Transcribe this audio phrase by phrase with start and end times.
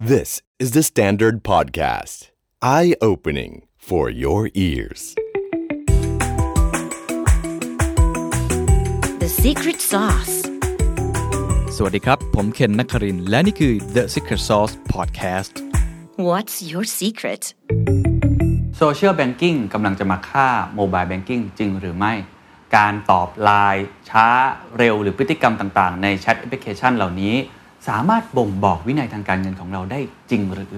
[0.00, 2.30] This is the Standard Podcast.
[2.62, 5.16] Eye opening for your ears.
[9.18, 10.34] The secret sauce.
[11.76, 15.52] สวัสดีครับ ผมเคนนักครินทร์และนี่คือ The Secret Sauce Podcast
[16.28, 17.42] What's your secret?
[18.82, 22.12] Social Banking กำลังจะมาฆ่า Mobile Banking จริงหรือไม่
[22.76, 24.28] การตอบไลน์ช้า
[24.78, 27.34] เร็วหรือพฤติกรรมต่างๆ ในแชทแอปพลิเคชันเหล่านี้
[27.88, 30.00] สามารถบ่งบอกวินัยทางการเงินของเราได้
[30.30, 30.74] จริงหรือ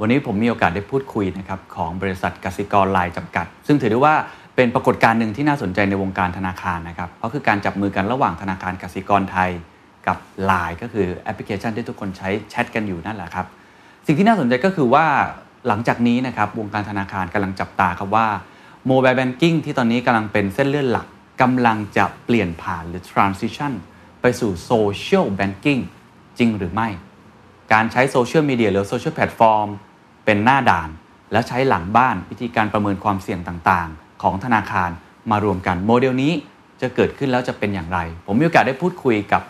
[0.00, 4.14] วันนี้ผมมีโอกาสได้พูดคุยนะครับของบริษัทกสิกรไลน์จำกัด ซึ่งถือได้ว่า
[4.56, 9.50] เป็นปรากฏการณ์หนึ่งที่น่าสนใจในวงการธนาคารนะครับเพราะคือการจับมือกันระหว่างธนาคารกสิกรไทย
[10.06, 10.16] กับ
[10.50, 13.46] Line ก็คือแอปพลิเคชันที่ทุกคนใช้แชทกันอยู่นั่นแหละครับ
[14.06, 15.06] สิ่งที่น่าสนใจก็คือว่า
[15.68, 18.26] หลังจากนี้นะครับวงการธนาคารกำลังจับตาครับว่า
[18.86, 21.06] mobile banking ที่ตอนนี้กำลังเป็นเส้นเลือดหลัก
[21.42, 23.72] กำลังจะเปลี่ยนผ่านหรือ transition
[24.20, 24.70] ไปสู่โซ
[26.38, 26.88] จริงหรือไม่
[27.72, 29.68] การใช้ social media หรือ social platform
[30.24, 30.88] เป็นหน้าด่าน
[31.32, 34.90] แล้วใช้หลังบ้านวิธีการประเมินความเสี่ยงต่างๆ ของธนาคาร
[35.30, 36.32] มารวมกันโมเดลนี้
[36.80, 39.42] จะเกิดขึ้นแล้วจะเป็นอย่างไร ผมมีโอกาสได้พูดคุยกับ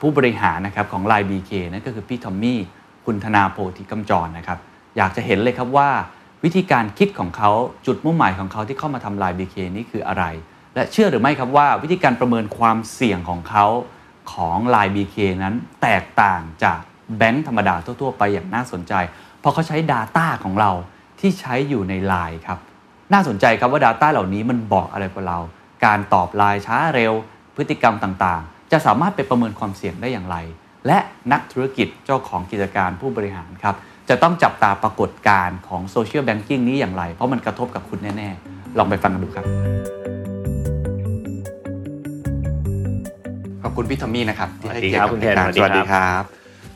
[0.00, 2.60] ผู้บริหารนะครับของ Line BK นั่นก็คือพี่ทอมมี่
[3.06, 4.58] คุณธนาโพธิกำจรนะครับ
[4.96, 5.90] อยากจะเห็นเลยครับว่า
[6.44, 7.50] วิธีการคิดของเขา
[7.86, 10.24] จุดมุ่งหมายของเขาที่เข้ามาทำ Line BK นี่คืออะไร
[10.74, 13.66] และเชื่อหรือไม่ครับว่าวิธีการประเมินความเสี่ยงของเขา
[14.32, 16.78] ของ Line BK นั้นแตกต่างจาก
[17.16, 18.94] แบงก์ธรรมดาทั่ว ๆ ไปอย่างน่าสนใจ
[19.40, 20.70] เพราะเขาใช้ Data ของเรา
[21.20, 22.58] ที่ใช้อยู่ใน Line ครับ
[23.12, 25.38] น่าสนใจครับว่า Data เหล่านี้มันบอกอะไรกับเรา
[25.84, 27.12] การตอบไลน์ช้าเร็ว
[27.56, 30.36] พฤติกรรมต่างๆ จะสามารถไปประเมินความเสี่ยงได้อย่างไร
[30.86, 30.98] และ
[31.32, 33.76] นักธุรกิจเจ้าของกิจการผู้บริหารครับ
[34.08, 40.01] จะต้องจับตาปรากฏการณ์ของ social banking นี้อย่างไร เพราะมันกระทบกับคุณแน่ ๆ ลองไปฟังกันดูครับ
[43.72, 46.22] ขอบคุณพี่ทอมมี่นะครับที่ให้เกียรติกับสวัสดีครับคุณเคนรายการสวัสดีครับ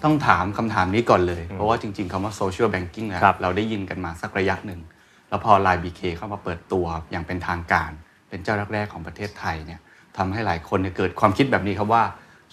[0.05, 4.80] ต้องถามคำถามนี้ก่อนเลย เพราะว่าจริง ๆคำว่า social banking ครับเราได้ยินกันมาสักระยะหนึ่ง
[5.28, 7.91] แล้วพอ Line BK เข้ามาเปิดตัวอย่างเป็นทางการ
[8.28, 9.81] เป็นเจ้าแรกๆของประเทศไทยเนี่ย
[10.16, 12.03] ทำให้หลายคนเนี่ยเกิดความคิดแบบนี้ครับว่า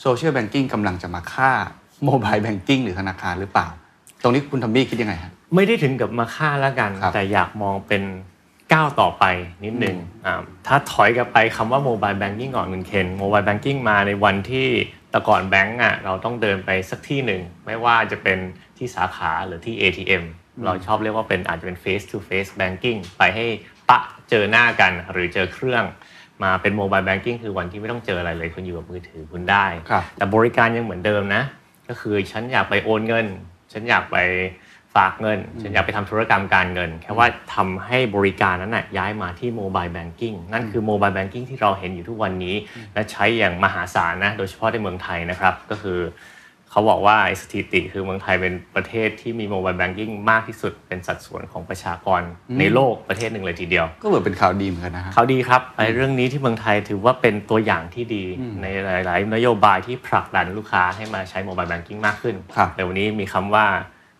[0.01, 1.51] social banking กำลังจะมาฆ่า
[2.05, 3.67] mobile banking หรือธนาคารหรือเปล่า
[4.23, 8.03] ตรงนี้คุณทอมมี่คิดยังไงฮะไม่ได้ถึงกับมาฆ่าแล้วกันครับแต่อยากมองเป็น
[8.73, 9.25] ก้าวต่อไป
[9.65, 14.69] นิดหนึ่งอ่าถ้าถอยกลับไปคำว่า mobile banking ก่อนคุณเคน mobile banking มาในวันที่
[15.11, 18.39] แต่ก่อนแบงก์อะเราต้องเดินไปสักที่หนึ่ง ไม่ว่าจะเป็น
[18.77, 20.23] ที่สาขาหรือที่ ATM
[20.65, 23.45] เราชอบเรียกว่าเป็นอาจจะเป็น face to face banking ไปให้
[23.89, 25.83] ปะเจอหน้ากันหรือเจอเครื่อง
[26.43, 31.43] มาเป็น mobile banking คือวันที่ไม่ต้องเจออะไรเลยคุณอยู่กับมือถือคุณได้ครับแต่บริการยังเหมือนเดิมนะ
[31.87, 33.25] ก็คือฉันอยากไปโอนเงิน
[33.71, 34.17] ฉันอยากไป
[34.95, 42.55] ฝากเงินฉันอยากไปทำธุรกรรมการเงิน แค่ว่าทำให้บริการนั้นนะย้ายมาที่ mobile banking นั่นคือ mobile banking ที่เราเห็นอยู่ทุกวันนี้
[42.93, 45.99] และใช้อย่างมหาศาลนะ โดยเฉพาะในเมืองไทยนะครับ ก็คือ
[46.71, 52.21] เขาบอกว่าไอ้สถิติคือเมืองไทยเป็นประเทศที่มี mobile banking มากที่สุดเป็นสัดส่วนของประชากร
[52.59, 58.23] ในโลกประเทศหนึ่งเลยทีเดียว ก็เหมือนเป็นข่าวดีเหมือนกันนะฮะข่าวดีครับไอ้เรื่องนี้ที่เมืองไทยถือว่าเป็นตัวอย่างที่ดี
[58.61, 63.65] ในหลาย ๆ นโยบายที่ผลักดันลูกค้าให้มาใช้ mobile banking มากขึ้นครับแต่วันนี้มีคำว่า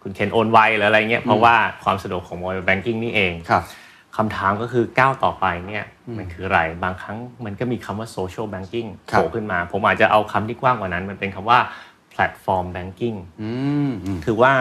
[0.04, 3.64] คุณเคนโอนไวหรืออะไรเงี้ยเพราะว่าความสะดวกของ mobile banking นี่เองครับ
[4.18, 5.86] คำถามก็คือก้าวต่อไปเนี่ย
[6.18, 11.60] มันคืออะไร บางครั้งมันก็มีคำว่า social banking ครับโผล่ขึ้นมา ผมอาจจะเอาคำที่กว้างกว่านั้น มันเป็นคำว่า
[12.12, 13.52] platform banking อื
[13.88, 14.54] มอืมคือว่า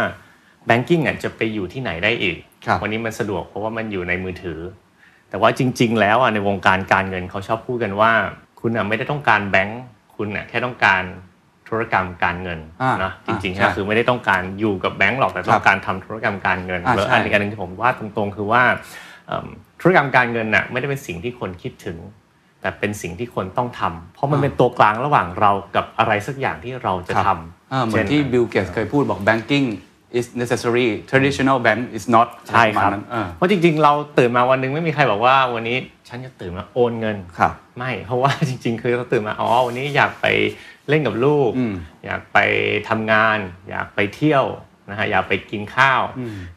[0.66, 2.36] banking อะจะไปอยู่ที่ไหนได้อีก
[2.66, 4.60] ครับวันนี้มันสะดวกเพราะว่ามันอยู่ในมือถือ
[5.28, 8.12] แต่ว่าจริง ๆ แล้วอะในวงการการเงินเขาชอบพูดกันว่า
[8.60, 9.80] คุณอะไม่ได้ต้องการแบงค์
[10.16, 11.02] คุณอะแค่ต้องการ
[11.68, 18.62] ธุรกรรมการเงินอ่านะจริงๆใช่ก็คือไม่ได้ต้องการอยู่กับแบงค์หรอกแต่ต้องการทำธุรกรรมการเงินอ่าแล้วใช่อันอีกอันหนึงที่ผมว่าตรงๆ คือว่า
[19.26, 19.46] เอิ่ม
[19.80, 21.98] ธุรกรรมการเงินน่ะไม่ได้เป็นสิ่งที่คนคิดถึง
[22.60, 29.66] แต่เป็นสิ่งที่คนต้องทำเพราะมันเป็นตัวกลางระหว่างเรากับอะไรสักอย่างที่เราจะครับทำอ่าเหมือนช่ที่บิลเกตเคยพูดบอก banking
[30.18, 35.76] is necessary traditional bank is not ใช่ครับปะมาณนั้นเออเพราะจริงๆ เราตื่นมาวันหนึงไม่มีใครบอกว่าวันนี้
[36.08, 40.26] ฉันจะตื่นมาโอนเงินครับไม่เพราะว่าจริง ๆ คือเราตื่นมาอ๋อวันนี้อยากไป
[40.88, 42.38] เล่นกับลูกอืมอยากไป
[42.88, 43.38] ทำงาน
[43.70, 44.44] อยากไปเที่ยว
[44.90, 46.02] นะฮะอยากไปกินข้าว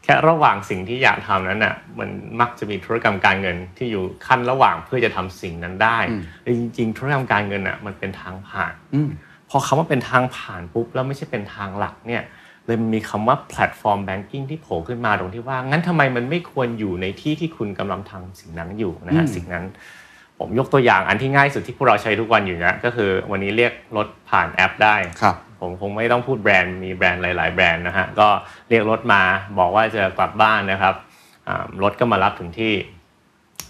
[0.02, 2.08] แค่ระหว่างสิ่งที่อยากทำนั้นน่ะมัน
[2.40, 5.98] มักจะมีธุรกรรมการเงินที่อยู่คั่นระหว่างเพื่อจะทำสิ่งนั้นได้
[6.42, 9.10] แต่จริงๆธุรกรรมการเงินน่ะมันเป็นทางผ่านอืม
[9.50, 12.22] พอคำว่าเป็นทางผ่านปุ๊บแล้วไม่ใช่เป็นทางหลักเนี่ย
[12.66, 19.64] เลยมีคำว่า platform banking ที่โผล่ขึ้นมาตรงที่ว่า งั้นทำไมมันไม่ควรอยู่ในที่ที่คุณกำลังทำสิ่งนั้นอยู่นะฮะอืมสิ่งนั้น
[20.38, 28.28] ผมยกตัวอย่างอันที่ง่ายสุดที่พวกเราใช้ทุกวันอยู่นะก็คือวันนี้เรียกรถผ่านแอปได้ครับผมคงไม่ต้องพูดแบรนด์มีแบรนด์หลาย ๆ แบรนด์นะฮะก็
[28.68, 29.22] เรียกรถมา
[29.58, 30.94] บอกว่าจะกลับบ้านนะครับ
[31.48, 32.72] อ่ารถก็มารับถึงที่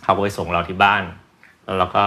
[0.02, 1.02] เขาก็ไปส่งเราที่บ้าน
[1.64, 2.02] แล้วเราก็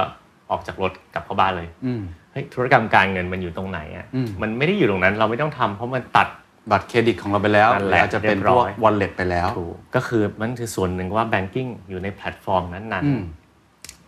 [0.52, 2.02] ออกจากรถกลับเข้าบ้านเลยอืม
[2.32, 6.28] เฮ้ยธุรกรรมการเงินมันอยู่ตรงไหนอะอืมมันไม่ได้อยู่ตรงนั้นเราไม่ต้องทำเพราะมันตัด
[6.72, 13.39] บัตรเครดิตของเราไปแล้วนั่นหแหรือละอาจจะเป็นเรียบร้พวอกย wallet ไปแล้วถูกก็คือมันคือส่วนหนึ่งว่า banking อยู่ในแพลตฟอร์มนั้นอืมๆ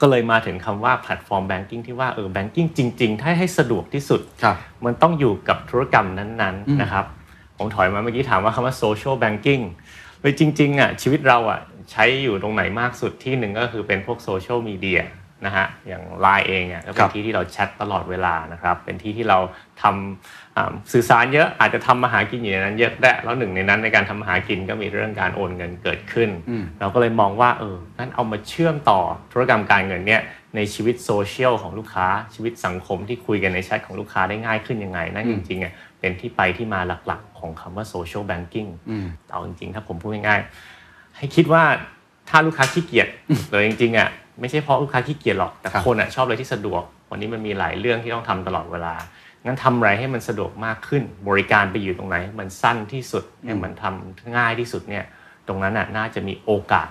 [0.01, 7.06] ก็เลยมาถึงคำว่าแพลตฟอร์ม banking ที่ว่าเออ banking จริง ๆ ถ้าให้สะดวกที่สุดครับมันต้องอยู่กับธุรกรรมนั้นอืมๆนะครับ
[7.57, 9.63] ผมถอยมาเมื่อกี้ถามว่าคำว่า social banking
[10.21, 11.59] เลยจริงๆอะชีวิตเราอะ
[11.92, 15.01] ใช้อยู่ตรงไหนมากสุดที่หนึ่งก็คือเป็นพวกโซเชียลมีเดีย
[15.45, 19.39] นะฮะอย่าง Line เองอะก็เป็ครับที่ที่เราแชทตลอดเวลานะครับ เป็นที่ที่เรา
[19.81, 28.99] ทำอ่าสื่อสารเยอะอาจจะทำมาหากินอยู่ในนั้นเยอะได้แล้วหนึ่งในนั้นในการทำมาหากินก็มีเรื่องการโอนเงินเกิดขึ้นอืมเราก็เลยมองว่าเอองั้นเอามาเชื่อมต่อ
[29.31, 30.21] ธุรกรรมการเงินเนี่ย
[30.55, 41.63] ในชีวิตโซเชียลของลูกค้าชีวิตสังคมที่คุยกันในแชทของลูกค้าได้ง่ายขึ้นยังไง นั่นจริงๆอะเป็นที่ไปที่มาหลักๆ ของคำว่า social banking อืมเอาจริงๆ ถ้าผมพูดง่ายๆให้คิดว่า
[42.29, 43.07] ถ้าลูกค้าขี้เกียจ
[43.51, 44.09] เลยจริงๆอะ
[44.41, 48.93] ไม่ใช่เพราะลูกค้าขี้เกียจหรอกแต่ครับคนอะชอบอะไรที่สะดวก วันนี้มันมีหลายเรื่องที่ต้องทำตลอดเวลา
[49.45, 55.05] งั้นทำอะไรให้มันสะดวกมากขึ้น บริการไปอยู่ตรงไหนให้มันสั้นที่สุดให้มันทำง่ายที่สุดเนี่ย
[55.47, 56.88] ตรงนั้นน่ะน่าจะมีโอกาส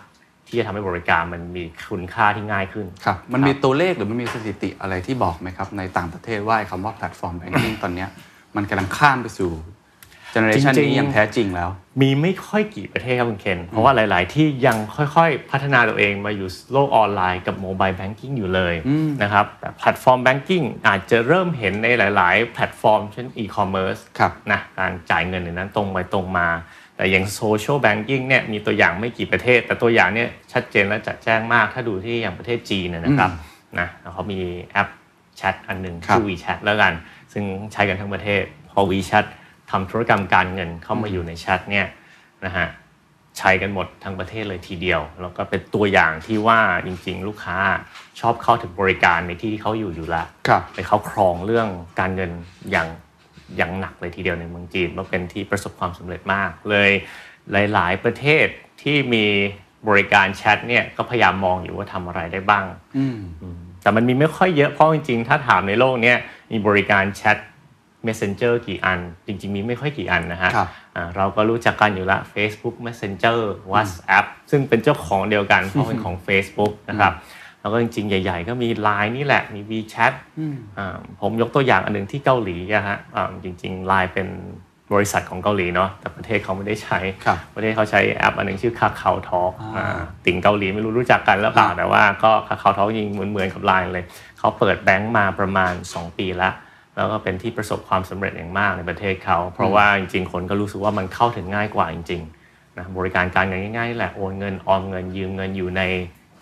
[0.47, 8.09] ที่จะทำให้บริการมันมีคุณค่าที่ง่ายขึ้นครับมันมีตัวเลขหรือมันมีสถิติอะไรที่บอกไหมครับ ในต่างประเทศว่าไอ้คำว่า platform banking ตอนเนี้ย
[8.57, 9.51] มันกำลังข้ามไปสู่
[10.33, 18.75] เจเนอเรชันจริงๆนี้อย่างแท้จริงแล้ว มีไม่ค่อยกี่ประเทศครับคุณเคน เพราะว่าหลาย ๆ ที่ยังค่อยๆ พัฒนาตัวเองมาอยู่โลกออนไลน์กับ mobile banking อยู่เลย
[19.23, 26.49] นะครับแต่ platform banking อาจจะเริ่มเห็นในหลาย ๆ แพลตฟอร์ม เช่นอีคอมเมิร์ซครับนะการจ่ายเงินในนั้นตรงไปตรงมา
[26.97, 33.31] แต่อย่าง social banking เนี่ยมีตัวอย่างไม่กี่ประเทศ แต่ตัวอย่างเนี่ยชัดเจนและชัดแจ้งมากถ้าดูที่อย่างประเทศจีนนะนะครับ
[33.79, 34.41] นะแล้วเขามี
[34.73, 34.89] แอป
[35.37, 36.93] แชทอันหนึ่งครับชื่อ WeChat แล้วกัน
[37.33, 41.87] ซึ่งใช้กันทั้งประเทศพอ WeChat ทำธุรกรรมการเงินเข้ามาอยู่ในแชทเนี่ย
[42.45, 42.67] นะฮะ
[43.39, 47.59] ใช้กันหมดทั้งประเทศเลยทีเดียว แล้วก็เป็นตัวอย่างที่ว่าจริงๆ ลูกค้า
[48.21, 51.69] ชอบเข้าถึงบริการในที่ที่เขาอยู่อยู่แล้วครับแต่เขาครองเรื่อง
[52.01, 52.31] การเงิน
[52.71, 52.89] อย่าง
[53.57, 56.91] อย่างหนักเลยทีเดียวในเมืองจีนว่าเป็นที่ประสบความสำเร็จมาก เลย
[57.73, 58.47] หลาย ๆ ประเทศ
[58.83, 59.27] ที่มี
[59.89, 62.65] บริการแชทเนี่ยก็พยายามมองอยู่ว่าทำอะไรได้บ้าง
[62.97, 63.21] อืม
[63.83, 66.17] แต่มันมีไม่ค่อยเยอะเพราะจริงๆ ถ้าถามในโลกเนี้ย
[66.53, 67.37] มีบริการแชท
[68.07, 73.39] Messenger กี่อัน จริง ๆ มีไม่ค่อยกี่อันนะฮะครับอ่าเราก็รู้จักกันอยู่ละ Facebook Messenger
[73.73, 77.13] WhatsApp ซึ่งเป็นเจ้าของเดียวกันเพราะเป็นของ Facebook นะครับ
[77.61, 80.13] แล้วก็จริงๆ ใหญ่ ๆ ก็มี Line นี่แหละ มี WeChat
[80.79, 84.29] อ่าผมยกตัวอย่างอันหนึ่งที่เกาหลีอะฮะอ่าจริง ๆ Line เป็น
[84.95, 89.53] บริษัทของเกาหลีเนาะแต่ประเทศเขาไม่ได้ใช้ครับประเทศเขาใช้แอปอันหนึ่งชื่อคาคา t ท l k
[90.25, 94.05] ติ่งเกาหลีไม่รู้รู้จักกันหรือเปล่าอ่าแต่ว่าก็คาคา t ท l k ยิงเหมือนๆกับ Line เลย
[94.39, 96.55] เขาเปิดแบงก์มาประมาณ 2 ปีแล้ว
[96.97, 105.83] แล้วก็เป็นที่ประสบความสำเร็จอย่างมากในประเทศเขา เพราะว่าจริงๆ คนก็รู้สึกว่ามันเข้าถึงง่ายกว่าจริงๆนะบริการการเงินง่ายๆนี่แหละโอนเงินออมเงินยืมเงินอยู่ใน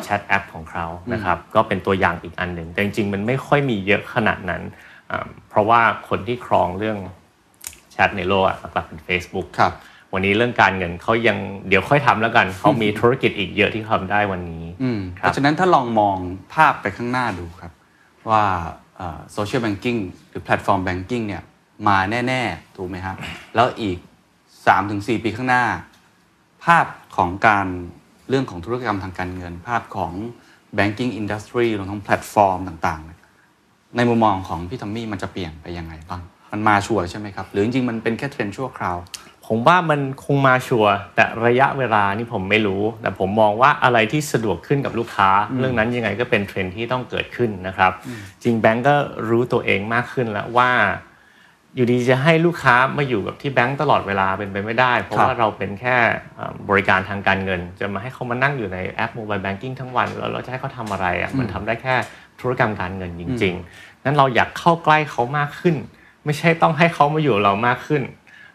[0.05, 4.63] แชทแอปของเขานะครับก็เป็นตัวอย่างอีกอันหนึ่งแต่จริงๆ มันไม่ค่อยมีเยอะขนาดนั้น
[5.11, 6.99] อ่าเพราะว่าคนที่ครองเรื่อง
[7.93, 9.73] แชทในโลกอะหลักๆเป็น Facebook ครับ
[10.15, 16.17] วันนี้เรื่องการเงินเขายังเดี๋ยวค่อยทำแล้วกันเขามีธุรกิจอีกเยอะที่ทำได้วันนี้อืมครับราะฉะนั้นถ้าลองมอง
[16.55, 17.73] ภาพไปข้างหน้าดูครับ
[18.31, 18.45] ว่า
[19.33, 19.97] social banking
[20.29, 21.43] หรือ platform banking เนี่ย
[21.89, 21.99] มา
[22.29, 23.17] แน่ ๆ ถูกไหมครับ
[23.55, 23.99] แล้วอีก
[24.61, 25.65] 3-4 ปีข้างหน้า
[26.65, 26.87] ภาพ
[27.17, 27.67] ของการ
[28.29, 30.13] เรื่องของธุรกรรมทางการเงิน ภาพของ
[30.79, 36.23] banking industry รวมทั้งแพลตฟอร์มต่างๆ ในมุมมองของพี่ทอมมี่มันจะเปลี่ยนไปยังไงบ้าง
[36.53, 38.97] มันมาชัวร์ใช่ไหมครับ หรือจริงๆ มันเป็นแค่เทรนด์ชั่วคราว
[39.49, 45.29] ผมว่ามันคงมาชัวร์แต่ระยะเวลานี่ผมไม่รู้ แต่ผมมองว่าอะไรที่สะดวกขึ้นกับลูกค้า
[45.59, 47.93] เรื่องนั้นยังไงก็เป็นเทรนด์ที่ต้องเกิดขึ้นนะครับ
[48.43, 48.95] จริงแบงก์ก็
[49.29, 50.71] รู้ตัวเองมากขึ้นแล้วว่า
[51.75, 55.97] อยู่ดีจะให้ลูกค้ามาอยู่กับที่แบงก์ตลอดเวลาเป็นไปไม่ได้ เพราะครับว่าเราเป็นแค่
[56.37, 61.95] เอ่อบริการทางการเงิน จะมาให้เขามานั่งอยู่ในแอป mobile banking ทั้งวัน แล้วเราจะให้เขาทำอะไรอะมันทำได้แค่
[62.41, 65.77] ธุรกรรมการเงินจริง ๆ นั้นเราอยากเข้าใกล้เขามากขึ้น
[66.25, 68.03] ไม่ใช่ต้องให้เขามาอยู่กับเรามากขึ้น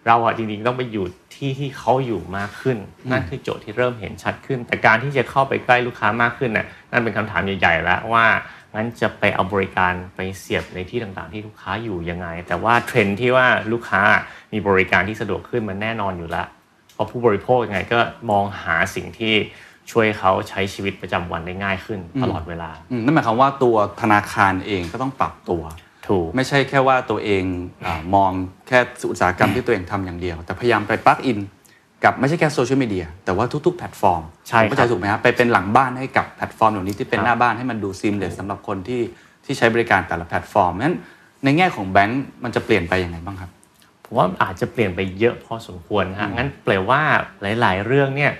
[0.07, 1.05] เราอะจริงๆต้องไปอยู่
[1.35, 2.77] ที่ที่เขาอยู่มากขึ้น
[3.11, 8.25] นั่นคือโจทย์ที่เริ่มเห็นชัดขึ้น แต่การที่จะเข้าไปใกล้ลูกค้ามากขึ้นน่ะนั่นเป็นคำถามใหญ่ๆแล้วว่า
[8.75, 14.01] งั้นจะไปเอาบริการไปเสียบในที่ต่างๆ ที่ลูกค้าอยู่ยังไง แต่ว่าเทรนด์ที่ว่าลูกค้า
[14.53, 16.47] มีบริการที่สะดวกขึ้นมันแน่นอนอยู่แล้ว
[16.93, 17.99] เพราะผู้บริโภคยังไงก็
[18.31, 19.33] มองหาสิ่งที่
[19.91, 25.63] ช่วยเขาใช้ชีวิตประจำวันได้ง่ายขึ้นตลอดเวลาอืมนั่นหมายความว่าตัวธนาคารเองก็ต้องปรับตัว
[26.07, 27.43] ถูกไม่ใช่แค่ว่าตัวเอง
[27.85, 28.31] อามอง
[28.67, 28.79] แค่
[29.11, 31.39] อุตสาหกรรมที่ตัวเองทำอย่างเดียว แต่พยายามไป plug in
[32.03, 39.01] กับไม่ใช่แค่โซเชียลมีเดียแต่ว่าทุก ๆ แพลตฟอร์มใช่ผมเข้าใจครับถูกไหมครับไปเป็นหลังบ้านให้กับแพลตฟอร์มเหล่านี้ที่เป็นครับหน้าบ้านให้มันดู seamless สำหรับคนที่
[39.45, 40.95] ที่ใช้บริการแต่ละแพลตฟอร์มนั้น
[41.43, 43.51] ในแง่ของแบงก์มันจะเปลี่ยนไปยังไงบ้างครับ
[44.05, 47.01] ผมว่าอาจจะเปลี่ยนไปเยอะพอสมควรนะฮะงั้นแปลว่า
[47.41, 48.31] หลาย ๆ เรื่องเนี่ย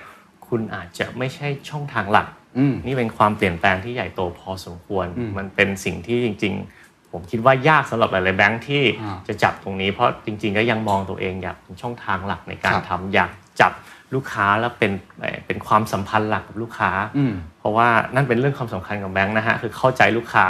[0.48, 2.26] คุณอาจจะไม่ใช่ช่องทางหลัก
[2.58, 6.83] อืมนี่เป็นความเปลี่ยนแปลงที่ใหญ่โตพอสมควรอืมมันเป็นสิ่งที่จริง ๆ
[7.14, 13.30] ผผมคิดว่ายากสำหรับหลาย ๆ แบงค์ที่อ่าจะจับตรงนี้ เพราะจริง ๆ ก็ยังมองตัวเองอยากเป็นช่องทางหลักในการครับทำอยาก
[13.60, 13.72] จับ
[14.14, 20.46] ลูกค้าแล้วเป็นเอ่อเป็นความสัมพันธ์หลักกับลูกค้าอืมเพราะว่านั่นเป็นเรื่องความสำคัญของแบงค์นะฮะคือเข้าใจลูกค้า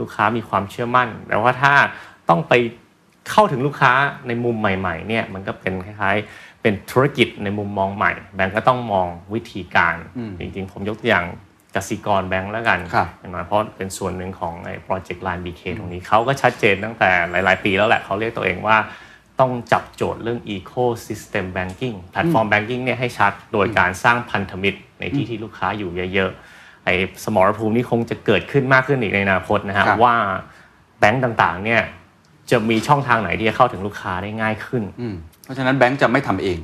[0.00, 1.72] ลูกค้ามีความเชื่อมั่น แต่ว่าถ้า
[2.28, 2.52] ต้องไป
[3.30, 3.92] เข้าถึงลูกค้า
[4.26, 11.24] ในมุมใหม่ ๆ เนี่ยมันก็เป็นคล้าย ๆ เป็นธุรกิจในมุมมองใหม่ แบงค์ก็ต้องมองวิธีการอืมจริง ๆ ผมยกตัวอย่าง
[11.76, 18.76] กสิกรแบงค์แล้วกันครับอย่างน้อยเพราะเป็นส่วนหนึ่งของไอ้โปรเจกต์ LINE BK ตรงนี้เขาก็ชัดเจนตั้งแต่หลาย ๆ ปีแล้วแหละเขาเรียกตัวเองว่า
[19.40, 26.94] ต้องจับโจทย์เรื่อง ecosystem banking platform banking เนี่ยให้ชัดโดยการสร้างพันธมิตรในที่ที่ลูกค้าอยู่เยอะๆไอ้
[27.24, 30.14] สมรภูมินี้คงจะเกิดขึ้นมากขึ้นอีกในอนาคตนะฮะครับว่า
[31.00, 31.80] แบงก์ต่างๆเนี่ย
[32.50, 36.58] จะมีช่องทางไหนที่จะเข้าถึงลูกค้าได้ง่ายขึ้นอืมเพราะฉะนั้นแบงค์จะไม่ทำเอง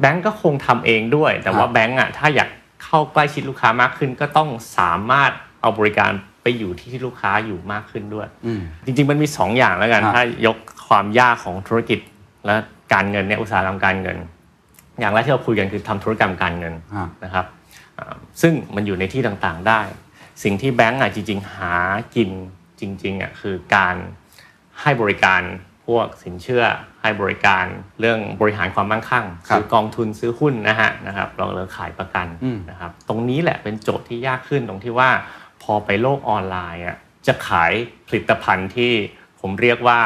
[0.00, 2.48] แบงก์ก็คงทำเองด้วย แต่ว่าครับแบงก์อะถ้าอยาก
[2.86, 6.10] เข้าใกล้ชิดลูกค้ามากขึ้น ก็ต้องสามารถเอาบริการ
[6.42, 10.56] ไปอยู่ที่ที่ลูกค้าอยู่มากขึ้นด้วยอืมจริง ๆ มันมี 2 อย่างแล้วกันครับถ้ายก
[10.88, 11.98] ความยากของธุรกิจ
[12.46, 12.54] และ
[12.92, 14.18] การเงินเนี่ยอุตสาหกรรมการเงิน
[15.00, 17.46] อย่างแรกที่เราคุยกันคือทำธุรกรรมการเงินฮะนะครับ
[17.98, 19.80] อ่าซึ่งมันอยู่ในที่ต่างๆได้
[20.42, 21.74] สิ่งที่แบงก์อะจริง ๆ หา
[22.14, 22.30] กิน
[22.80, 23.96] จริงๆอะคือการ
[24.80, 25.42] ให้บริการ
[25.86, 26.64] พวกสินเชื่อ
[27.02, 27.64] ให้บริการ
[28.00, 35.10] เรื่องบริหารความมั่งคั่งครับซื้อกองทุนซื้อหุ้นนะฮะนะครับเราเลยขายประกันอืมนะครับตรงนี้แหละเป็นโจทย์ที่ยากขึ้นตรงที่ว่า
[35.62, 37.72] พอไปโลกออนไลน์อะจะขาย
[38.08, 38.92] ผลิตภัณฑ์ที่
[39.40, 39.98] ผมเรียกว่า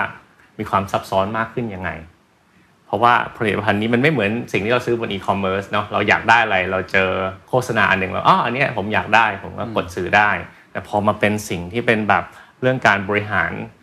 [0.58, 1.90] มีความซับซ้อนมากขึ้นยังไง
[2.86, 7.10] เพราะว่าผลิตภัณฑ์นี้มันไม่เหมือนสิ่งที่เราซื้อบนอีคอมเมิร์ซเนาะเราอยากได้อะไรเราเจอ
[7.48, 10.30] โฆษณาอันหนึ่งแล้วอ๋ออันเนี้ยผมอยากได้ผมก็กดซื้อได้
[10.72, 12.24] แต่พอมาเป็นสิ่งที่เป็นแบบ
[12.60, 13.79] เรื่องการบริหารอ่า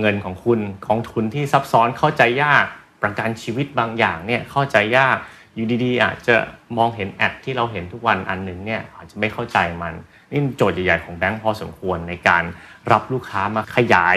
[0.00, 2.64] เงินของคุณกองทุนที่ซับซ้อนเข้าใจยาก
[3.02, 5.16] ประกันชีวิตบางอย่างเนี่ยเข้าใจยาก
[5.54, 6.36] อยู่ดีๆ อาจจะ
[6.78, 9.94] มองเห็นแอดที่เราเห็นทุกวันอันหนึ่งเนี่ยอาจจะไม่เข้าใจมัน
[10.30, 12.44] นี่โจทย์ใหญ่ๆของแบงก์พอสมควรในการ
[12.92, 14.16] รับลูกค้ามาขยาย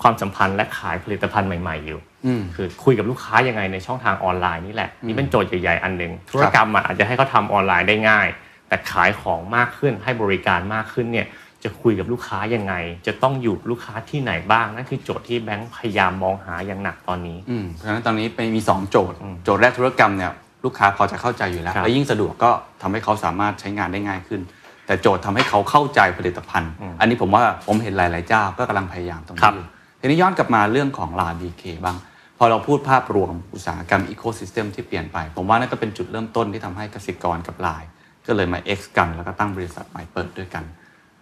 [0.00, 8.28] ความสัมพันธ์และขายผลิตภัณฑ์ใหม่ ๆ อยู่อืมคือคุยกับลูกค้ายังไงในช่องทางออนไลน์นี่แหละนี่เป็นโจทย์ใหญ่ๆอันหนึ่งธุรกรรมอะอาจจะให้เขาทำออนไลน์ได้ง่าย
[8.68, 11.26] แต่ขายของมากขึ้นให้บริการมากขึ้นเนี่ย
[11.64, 12.74] จะคุยกับลูกค้ายังไง
[13.06, 20.32] จะต้องอยู่ลูกค้าที่ไหนบ้างนั่นคือโจทย์ที่แบงค์พยายามมองหาอย่างหนักตอนนี้อืมเพราะฉะนั้นตอนนี้ไปมี 2 โจทย์ โจทย์แรกธุรกรรมเนี่ย
[20.64, 22.50] ลูกค้าพอจะเข้าใจอยู่แล้วครับและยิ่งสะดวกก็
[22.82, 24.40] ทำให้เขาสามารถใช้งานได้ง่ายขึ้น
[24.86, 29.66] แต่โจทย์ทำให้เขาเข้าใจผลิตภัณฑ์ อันนี้ผมว่าผมเห็นหลาย ๆ เจ้าก็กำลังพยายามตรงนี้บอยู่ครับ
[30.00, 31.96] ทีนี้ย้อนกลับมาเรื่องของ LINE BK บ้าง
[32.38, 37.88] พอเราพูดภาพรวมอุตสาหกรรม ecosystem ที่เปลี่ยนไป ผมว่านั่นก็เป็นจุดเริ่มต้นที่ทำให้กสิกรกับไลน์
[38.26, 40.64] ก็เลยมา X กันแล้วก็ตั้งบริษัทใหม่เปิดด้วยกัน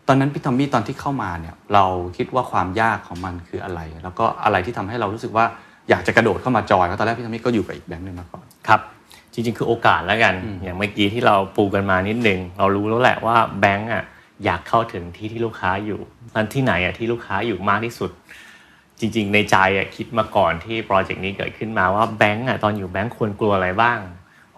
[0.08, 1.84] ตอนนั้นพี่ทอมมี่ตอนที่เข้ามาเนี่ยเรา
[2.16, 5.44] คิดว่าความยากของมันคืออะไร แล้วก็อะไรที่ทำให้เรารู้สึกว่า
[5.88, 8.80] อยากจะกระโดดเข้ามาจอยเพราะตอนแรกพี่ทอมมี่ก็อยู่กับอีกแบงค์หนึ่งมาก่อนครับ
[9.32, 14.04] จริงๆ คือโอกาสแล้วกัน อย่างเมื่อกี้ที่เราปูกันมานิดนึง เรารู้แล้วแหละว่าแบงก์อะ
[14.44, 16.00] อยากเข้าถึงที่ที่ลูกค้าอยู่
[16.34, 18.10] มันที่ไหนอะที่ลูกค้าอยู่มากที่สุด
[19.00, 23.98] จริง ๆ ในใจอะคิดมาก่อนที่โปรเจกต์นี้เกิดขึ้นมาว่าแบงก์อะตอนอยู่แบงก์ควรกลัวอะไรบ้าง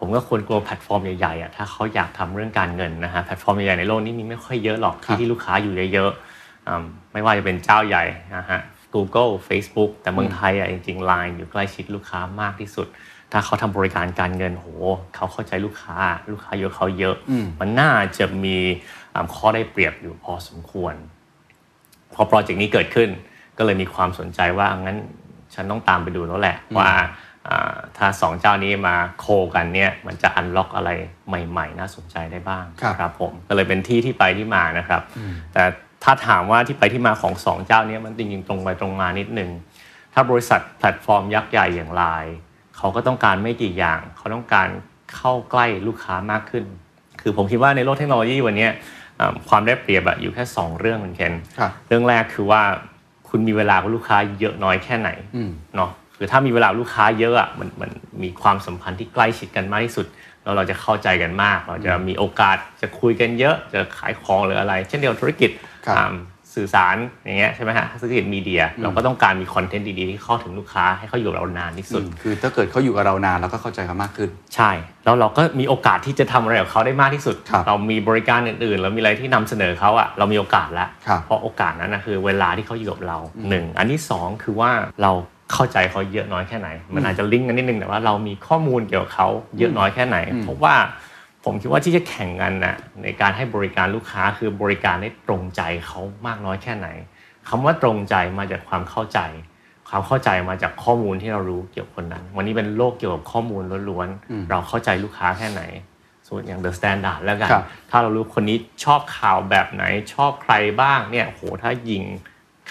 [0.05, 8.05] ผมก็ควรกลัวแพลตฟอร์มใหญ่ๆอะถ้าเขาอยากทำเรื่องการเงินนะฮะแพลตฟอร์มใหญ่ๆในโลกนี้มีไม่ค่อยเยอะหรอกครับที่ที่ลูกค้าอยู่เยอะๆอืมไม่ว่าจะเป็นเจ้าใหญ่
[8.37, 8.61] นะฮะ
[8.95, 12.87] Google Facebook แต่เมืองไทยอะจริงๆ Line อยู่ใกล้ชิดลูกค้ามากที่สุด
[13.33, 14.67] ถ้าเขาทำบริการการเงินโห
[15.15, 15.97] เขาเข้าใจลูกค้า
[16.33, 18.57] ลูกค้าเยอะเขาเยอะอืมมันน่าจะมี
[19.15, 20.95] อ่าข้อได้เปรียบอยู่พอสมควร
[22.15, 23.09] พอโปรเจกต์นี้เกิดขึ้น
[23.59, 24.99] ก็เลยมีความสนใจว่างั้น
[25.55, 27.05] ฉันต้องตามไปดูแล้วแหละว่าอ่า
[27.97, 30.91] ถ้าสองเจ้านี้มาโคกันเนี่ยมันจะอันล็อกอะไร
[31.29, 35.03] ใหม่ๆ น่าสนใจได้บ้างครับครับผมก็เลยเป็นที่ที่ไปที่มานะครับ
[35.53, 35.63] แต่
[36.05, 39.51] ถ้าถามว่าที่ไปที่มาของสองเจ้านี้มันจริงๆตรงไปตรงมานิดนึง
[40.15, 42.35] ถ้าบริษัทแพลตฟอร์มยักษ์ใหญ่อย่างไลน์
[42.77, 44.69] เขาก็ต้องการไม่กี่อย่าง เขาต้องการ
[45.17, 46.65] เข้าใกล้ลูกค้ามากขึ้น
[47.21, 48.73] คือผมคิดว่าในโลกเทคโนโลยีวันเนี้ย
[49.21, 52.63] อ่าความได้เปรียบอะอยู่แค่ 2 เรื่องเหมือนกันครับเรื่องแรกคือว่า
[53.29, 57.91] คุณมีเวลากับลูกค้าเยอะน้อยแค่ไหนอืมเนาะ คือถ้ามีเวลาลูกค้าเยอะอะมันมัน
[58.23, 60.07] มีความสัมพันธ์ที่ใกล้ชิดกันมากที่สุด
[60.45, 65.51] แล้วเราจะเข้าใจกันมาก เราจะมีโอกาสจะคุยกันเยอะจะขายของหรืออะไร เช่นเดียวกับธุรกิจ
[65.87, 66.15] ครับอ่า
[66.55, 74.71] สื่อสารอย่างเงี้ยใช่ไหมฮะธุรกิจมีเดีย เราก็ต้องการมีคอนเทนต์ดีๆ ที่เข้าถึงลูกค้าให้เขาอยู่กับเรานานที่สุดอืมคือถ้าเกิดเขาอยู่กับเรานานเราก็เข้าใจเขามากขึ้น ใช่
[75.05, 83.19] แล้วเราก็มีโอกาสที่จะทำอะไรกับเขาได้มากที่สุดครับเรามีบริการอื่นๆเรามีอะไรที่นำเสนอเขาอะเรามีโอกาสแล้วครับเพราะโอกาสนั้นนะคือเวลาที่เขาอยู่กับเรา
[83.49, 84.71] หนึ่งอันที่สองคือว่า
[85.03, 85.13] เรา
[85.53, 90.75] เข้าใจเขาเยอะน้อยแค่ไหน มันอาจจะลิงก์กันนิดนึงแต่ว่าเรามีข้อมูลเกี่ยวกับเขาเยอะน้อยแค่ไหน เพราะว่า
[91.45, 96.89] ผมคิดว่าที่จะแข่งกันนะในการให้บริการลูกค้าคือบริการได้ตรงใจเขามากน้อยแค่ไหน
[97.49, 99.21] คำว่าตรงใจมาจากความเข้าใจ
[99.89, 105.63] ความเข้าใจมาจากข้อมูลที่เรารู้เกี่ยวกับคนนั้น วันนี้เป็นโลกเกี่ยวกับข้อมูลล้วนๆเราเข้าใจลูกค้าแค่ไหน
[106.29, 109.85] ส่วนอย่าง The Standard แล้วกันครับถ้าเรารู้คนนี้ชอบข่าวแบบไหน
[110.15, 112.05] ชอบใครบ้างเนี่ยโหถ้ายิง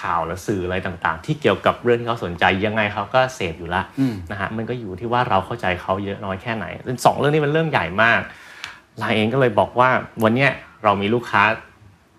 [0.02, 6.66] ข่าวและสื่ออะไรต่างๆ ที่เกี่ยวกับเรื่องที่เขาสนใจยังไงเขาก็เสพอยู่ละอืมนะฮะมันก็อยู่ที่ว่าเราเข้าใจเขาเยอะน้อยแค่ไหน
[7.06, 8.20] สองเรื่องนี้มันเรื่องใหญ่มาก
[9.00, 9.90] ไลน์เองก็เลยบอกว่า
[10.24, 10.52] วันเนี้ย
[10.84, 11.44] เรามีลูกค้า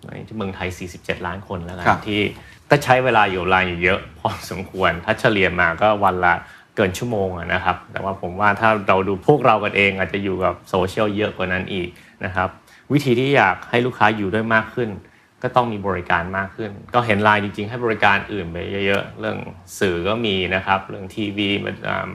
[0.05, 2.21] ในที่เมืองไทย 47 ล้านคนแล้วกันครับที่
[2.69, 6.33] ก็ใช้เวลาอยู่ไลน์อยู่เยอะพอสมควร ถ้าเฉลี่ยมาก็วันละ
[6.75, 11.89] เกินชั่วโมงอะนะครับ แต่ว่าผมว่าถ้าเราดูพวกเรากันเองอาจจะอยู่กับโซเชียลเยอะกว่านั้นอีก
[12.25, 12.49] นะครับ
[12.93, 14.89] วิธีที่อยากให้ลูกค้าอยู่ด้วยมากขึ้น
[15.45, 19.37] ก็ต้องมีบริการมากขึ้น ก็เห็นไลน์จริงๆ ให้บริการอื่นไปเยอะๆ เรื่อง
[19.79, 22.09] สื่อก็มีนะครับ เรื่องทีวีมาอ่า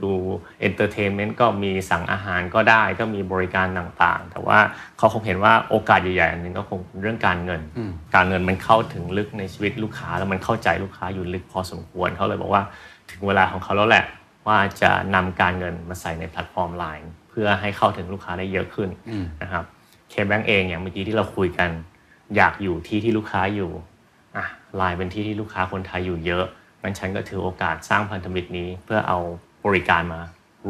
[0.00, 0.12] ดู
[0.60, 4.58] entertainment ก็มีสั่งอาหารก็ได้ก็มีบริการต่างๆ แต่ว่า
[4.98, 7.60] เขาคงเห็นว่าโอกาสใหญ่ๆอันหนึ่งก็คงเป็นเรื่องการเงิน
[8.14, 12.62] การเงินมันเข้าถึงลึกในชีวิตลูกค้าแล้วมันเข้าใจลูกค้าอยู่ลึกพอสมควรเขาเลยบอกว่า
[13.10, 14.04] ถึงเวลาของเขาแล้วแหละ
[14.46, 18.88] ว่าจะนำการเงินมาใส่ในแพลตฟอร์มไลน์เพื่อให้เข้าถึงลูกค้าได้เยอะขึ้น
[19.42, 19.64] นะครับ
[20.10, 21.70] KBank เองอย่างเมื่อกี้ที่เราคุยกัน
[22.36, 23.70] อยากอยู่ที่ที่ลูกค้าอยู่
[24.36, 24.44] อะ
[24.76, 26.44] ไลน์เป็นที่ที่ลูกค้าคนไทยอยู่เยอะ
[26.82, 29.18] งั้นฉันก็ถือโอกาสสร้างพันธมิตรนี้ เพื่อเอา
[29.66, 30.20] บริการมา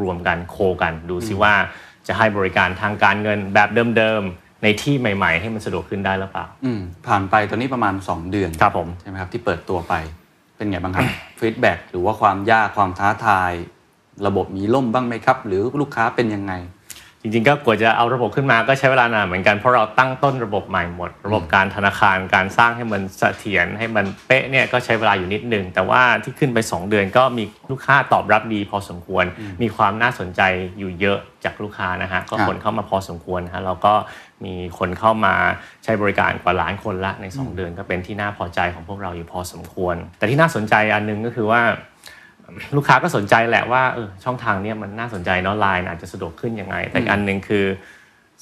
[0.01, 1.53] รวมกันโคกัน ดูซิว่า
[2.07, 9.93] จะให้บริการทางการเงินแบบเดิมๆในที่ใหม่ ๆ ให้มันสะดวกขึ้นได้หรือเปล่าอืมผ่านไปตอนนี้ประมาณ 2 เดือนครับผมใช่ไหมครับที่เปิดตัวไป
[10.55, 11.07] เป็นไงบ้างครับ
[11.39, 13.51] ฟีดแบ็หรือว่าความยากความท้าทาย
[14.27, 16.53] ระบบมีล่มบ้างไหมครับ หรือลูกค้าเป็นยังไง
[17.27, 29.25] จริงๆก็กว่าจะเอาระบบขึ้นมาก็ใช้เวลานานเหมือนกันเพราะเราตั้งต้นระบบใหม่หมด ระบบการธนาคารการสร้างให้มันเสถียรให้มันเป๊ะเนี่ยก็ใช้เวลาอยู่นิดนึง แต่ว่าที่ขึ้นไป 2 เดือนก็มีลูกค้าตอบรับดีพอสมควร
[29.61, 30.41] มีความน่าสนใจ
[30.79, 33.93] อยู่เยอะจากลูกค้านะฮะก็คนเข้ามาพอสมควรฮะแล้วก็
[34.45, 35.33] มีคนเข้ามา
[35.83, 41.61] ใช้บริการกว่าล้านคนละใน 2 เดือนก็เป็นที่น่าพอใจของพวกเราอยู่พอสมควร แต่ที่น่าสนใจอันหนึงก็คือว่า
[42.75, 47.65] ลูกค้าก็สนใจแหละว่าเออช่องทางเนี้ยมันน่าสนใจเนาะไลน์อาจจะสะดวกขึ้นยังไง แต่อีกอันหนึ่งคือ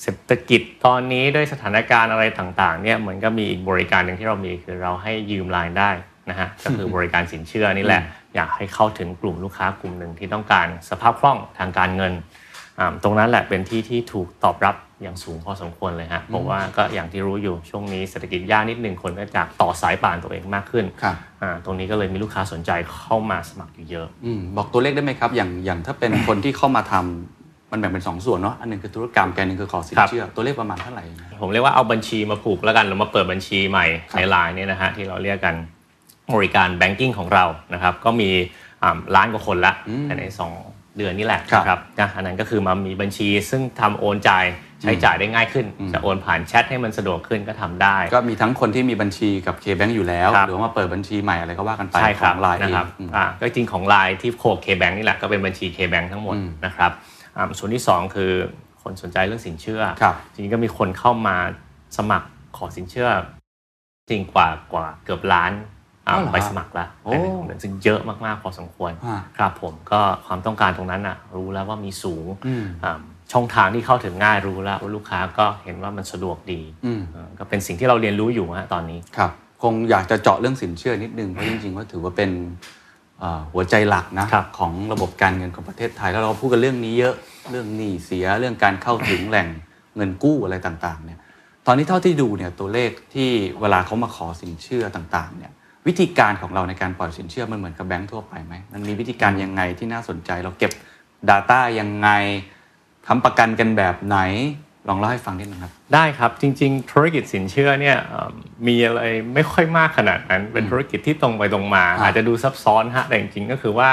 [0.01, 5.91] เศรษฐกิจตอนนี้ด้วยสถานการณ์อะไรต่างๆเนี่ยเหมือนก็มีอีกบริการหนึ่งที่เรามีคือเราให้ยืมไลน์ได้
[6.29, 8.01] นะฮะก็คือบริการสินเชื่อนี่แหละ
[8.35, 12.13] อยากให้เข้าถึงกลุ่มลูกค้ากลุ่มหนึ่งที่ต้องการสภาพคล่องทางการเงิน
[12.79, 35.55] อ่าตรงนั้นแหละเป็นที่ที่ถูกตอบรับอ ย่างสูงพอสมควรเลยฮะเพราะว่าก็อย่างที่รู้อยู่ช่วงนี้เศรษฐกิจยากนิดหนึ่งคนก็จากต่อสายป่านตัวเองมากขึ้นครับอ่าตรงนี้ก็เลยมีลูกค้าสนใจเข้ามาสมัครอยู่เยอะอืมบอกตัวเลขได้ไหมครับ อย่างอย่างถ้าเป็นคนที่เข้ามาทำมันแบ่งเป็นสองส่วนเนาะอันหนึ่งคือธุรกรรมแกนหนึ่งคือขอสินครับเชื่อตัวเลขประมาณเท่าไหร่นะผมเรียกว่าเอาบัญชีมาผูกแล้วกันเรามาเปิดบัญชีใหม่ครับในไลน์เนี่ยนะฮะที่เราเรียกกัน
[36.35, 38.29] บริการ banking ของเรานะครับก็มี
[38.83, 39.73] อ่าล้านกว่าคนละ
[40.07, 44.45] ภายใน2 เดือนนี่แหละครับนะครับนะอันนั้นก็คือมามีบัญชีซึ่งทำโอนจ่าย
[44.81, 56.91] ใช้จ่ายได้ง่ายขึ้น จะโอนผ่านแชทให้มันสะดวกขึ้นก็ทำได้ ก็มีทั้งคนที่มีบัญชีกับ K-Bank อยู่แล้วครับหรือว่ามาเปิดบัญชีใหม่อะไรก็ว่ากันไปใช่ครับของไลน์เอนะครับอืมอ่าก็จริงของไลน์ที่ co KBank นี่แหละก็เป็นบัญชี KBank ทั้งหมดอืมนะครับ
[57.35, 58.31] อ่าส่วนที่ 2 คือ
[58.83, 61.37] คนสนใจเรื่องสินเชื่อครับจริงๆก็มีคนเข้ามา
[61.97, 62.27] สมัคร
[62.57, 63.09] ขอสินเชื่อ
[64.09, 65.51] จริงกว่ากว่าเกือบล้าน
[66.07, 72.99] อ่าอ๋อเหรอใบสมัครแล้วโอ้ภายในหนึ่งเดือนซึ่งเยอะมากๆพอสมควรอ่าครับผมก็ความต้องการตรงนั้นน่ะรู้แล้วว่ามีสูงอืมอ่า
[73.33, 79.31] ช่องทางที่เข้าถึงง่ายรู้แล้วว่าลูกค้าก็เห็นว่ามันสะดวกดีอืมอ่าก็เป็นสิ่งที่เราเรียนรู้อยู่ฮะตอนนี้ครับ
[79.63, 82.31] คงอยากจะเจาะเรื่องสินเชื่อนิดนึงเพราะจริงๆก็ถือว่าเป็น
[83.19, 87.15] เอ่อหัวใจหลักนะครับของระบบการเงินของประเทศไทยแล้วเราพูดกันเรื่องนี้เยอะ
[87.51, 89.47] เรื่องหนี้เสียเรื่องการเข้าถึงแหล่ง
[89.95, 91.19] เงินกู้อะไรต่างๆเนี่ย
[91.67, 93.29] ตอนนี้เท่าที่ดูเนี่ยตัวเลขที่
[93.61, 95.51] เวลาเขามาขอสินเชื่อต่างๆเนี่ย
[95.87, 100.71] วิธีการของเราในการปล่อยสินเชื่อมันเหมือนกับแบงก์ทั่วไปไหมมันมีวิธีการยังไงที่น่าสนใจ เราเก็บ
[101.29, 102.09] Data ยังไง
[103.07, 104.17] ทำประกันกันแบบไหน
[104.89, 108.29] ลองเล่าให้ฟังนิดนึงครับ ได้ครับจริง ๆ ธุรกิจสินเชื่อเนี่ยเอ่อ
[108.67, 109.01] มีอะไร
[109.33, 113.91] ไม่ค่อยมากขนาดนั้น เป็นธุรกิจที่ตรงไปตรงมาครับอาจจะดูซับซ้อนฮะแต่จริงๆก็คือว่า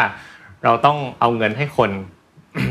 [0.64, 1.90] เราต้องเอาเงินให้คน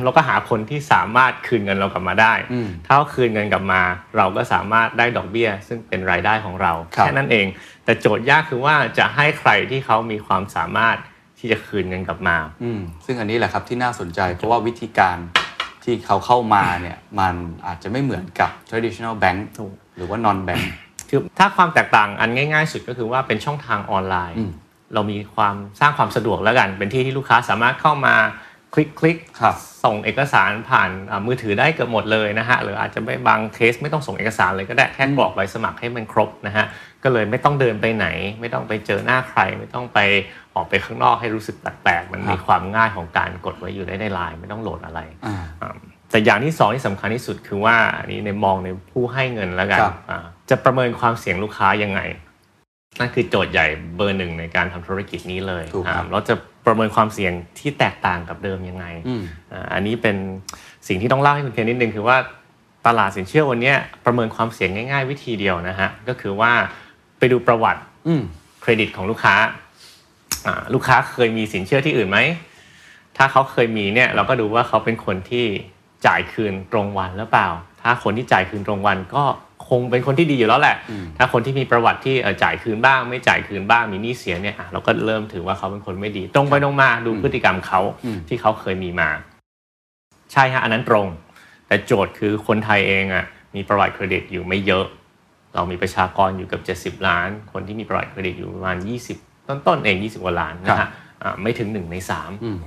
[0.03, 3.81] แล้วก็หาคนที่สามารถคืนเงินเรากลับมาได้อืมถ้าเอาคืนเงินกลับมา
[4.17, 7.45] เราก็สามารถได้ดอกเบี้ย ซึ่งเป็นรายได้ของเราครับแค่นั้นเอง
[7.85, 10.97] แต่โจทย์ยากคือว่าจะให้ใครที่เขามีความสามารถ
[11.39, 15.17] ที่จะคืนเงินกลับมาอืมซึ่งอันนี้แหละครับที่น่าสนใจ เพราะว่าวิธีการ
[15.83, 17.35] ที่เขาเข้ามาเนี่ยมัน
[17.67, 20.63] อาจจะไม่เหมือนกับ traditional bank ถูกหรือว่า non bank
[21.09, 24.51] คือถ้าความแตกต่างอันง่าย ๆ สุดก็คือว่าเป็นช่องทางออนไลน์อืม
[24.93, 28.15] เรามีความสร้างความสะดวกแล้วกัน เป็นที่ที่ลูกค้าสามารถเข้ามา
[28.73, 36.65] คลิกคลิกครับส่งเอกสารผ่านอ่ามือถือได้เกือบหมดเลยนะฮะหรืออาจจะไม่บางเคสไม่ต้องส่งเอกสารเลยก็ได้แค่กรอกใบสมัครให้มันครบนะฮะ
[37.03, 38.07] ก็เลยไม่ต้องเดินไปไหน
[38.39, 39.99] ไม่ต้องไปเจอหน้าใคร ไม่ต้องไป
[40.55, 45.75] ออกไปข้างนอกให้รู้สึกแปลกๆมันมีความง่ายของการกดไว้อยู่ได้ในไลน์ไม่ต้องโหลดอะไรอ่าอ่า
[46.11, 51.99] แต่อย่างที่สองที่สำคัญที่สุดคือว่าอันนี้ในมองในผู้ให้เงินแล้วกันครับอ่าจะประเมินความเสี่ยงลูกค้ายังไง
[52.99, 56.33] นั่นคือโจทย์ใหญ่เบอร์หนึ่งในการทำธุรกิจนี้เลยถูกครับอ่าเราจะ
[56.65, 60.15] ประเมินความเสี่ยงที่แตกต่างกับเดิมยังไงอืมอ่าอันนี้เป็น
[60.87, 62.17] สิ่งที่ต้องเล่าให้คุณเคนนิดนึงคือว่า
[62.87, 66.51] ตลาดสินเชื่อวันเนี้ยประเมินความเสี่ยงง่าย ๆ วิธีเดียวนะฮะก็คือว่า
[67.19, 68.21] ไปดูประวัติอืม
[68.61, 69.35] เครดิตของลูกค้า
[70.45, 72.19] อ่าลูกค้าเคยมีสินเชื่อที่อื่นไหม
[73.17, 75.45] ถ้าเขาเคยมีเนี่ยเราก็ดูว่าเขาเป็นคนที่
[76.07, 77.47] จ่ายคืนตรงวันหรือเปล่า
[77.81, 79.23] ถ้าคนที่จ่ายคืนตรงวันก็
[79.71, 80.75] คงเป็นคนที่ดีอยู่แล้วแหละ
[81.17, 89.09] ถ้าคนที่มีประวัติที่เอ่อจ่ายคืนบ้าง ไม่จ่ายคืนบ้างมีหนี้เสียเนี่ยอะเราก็เริ่มถือว่าเขาเป็นคนไม่ดี ตรงไปตรงมาดูพฤติกรรมเขาอืมที่เขาเคยมีมา
[90.31, 91.07] ใช่ฮะอันนั้นตรง
[91.67, 94.85] แต่โจทย์คือคนไทยเองอะมีประวัติเครดิตอยู่ไม่เยอะ
[95.55, 96.57] เรามีประชากรอยู่เกั
[96.93, 98.77] บ70 ล้าน คนที่มีประวัติเครดิตอยู่ประมาณ
[99.17, 100.89] 20 ต้นๆเอง 20กว่าล้านนะฮะ
[101.23, 102.57] อ่าไม่ถึง 1 ใน3อืม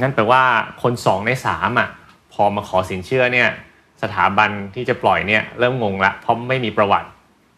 [0.00, 0.42] งั้นแปลว่า
[0.82, 1.88] คน 2 ใน3อะ
[2.32, 3.48] พอมาขอสินเชื่อเนี่ย
[4.02, 7.08] สถาบันที่จะปล่อยเนี่ยเริ่มงงละเพราะไม่มีประวัติ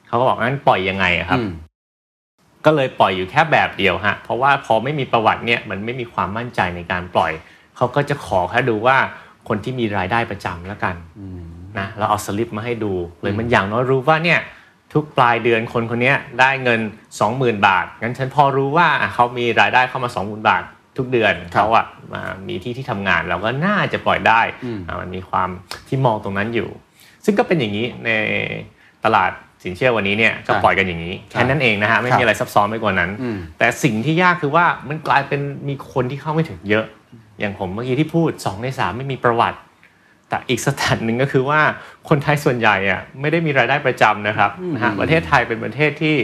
[0.07, 1.51] เขาก็บอกงั้นปล่อยยังไงอะครับอืม
[2.64, 7.33] ก็เลยปล่อยอยู่แค่แบบเดียวฮะเพราะว่าพอไม่มีประวัติเนี่ยมันไม่มีความมั่นใจในการปล่อย
[7.77, 8.96] เขาก็จะขอแค่ดูว่า
[9.48, 10.96] คนที่มีรายได้ประจำแล้วกัน
[11.79, 14.40] นะเราเอาสลิปมาให้ดูเลยมันอย่างน้อยรู้ว่าเนี่ย
[14.92, 16.81] ทุกปลายเดือนคนคนเนี้ยได้เงิน
[17.24, 20.62] 20,000 บาทงั้นฉันพอรู้ว่าอะเขามีรายได้เข้ามา 20,000 บาท
[20.98, 25.48] ทุกเดือนครับเขาอะมามีที่ที่ทำงานเราก็น่าจะปล่อยได้อืมอะมันมีความ
[25.88, 26.68] ที่มองตรงนั้นอยู่
[27.24, 28.11] ซึ่งก็เป็นอย่างนี้ใน
[29.04, 29.32] ตลาด
[29.64, 36.87] สินเชื่อวันนี้เนี่ยก็ปล่อยกันอย่างนี้แค่นั้นเองนะฮะไม่มีอะไรซับซ้อนไปกว่านั้นอืมแต่สิ่งที่ยากคือว่ามันกลายเป็นมีคนที่เข้าไม่ถึงเยอะ
[37.40, 39.58] อย่างผมเมื่อกี้ที่พูด 2 ใน 3 ไม่มีประวัติ
[40.28, 41.61] แต่อีกสถานหนึ่งก็คือว่า
[42.08, 46.14] คนไทยส่วนใหญ่อะไม่ได้มีรายได้ประจำนะครับนะฮะประเทศไทยเป็นประเทศที่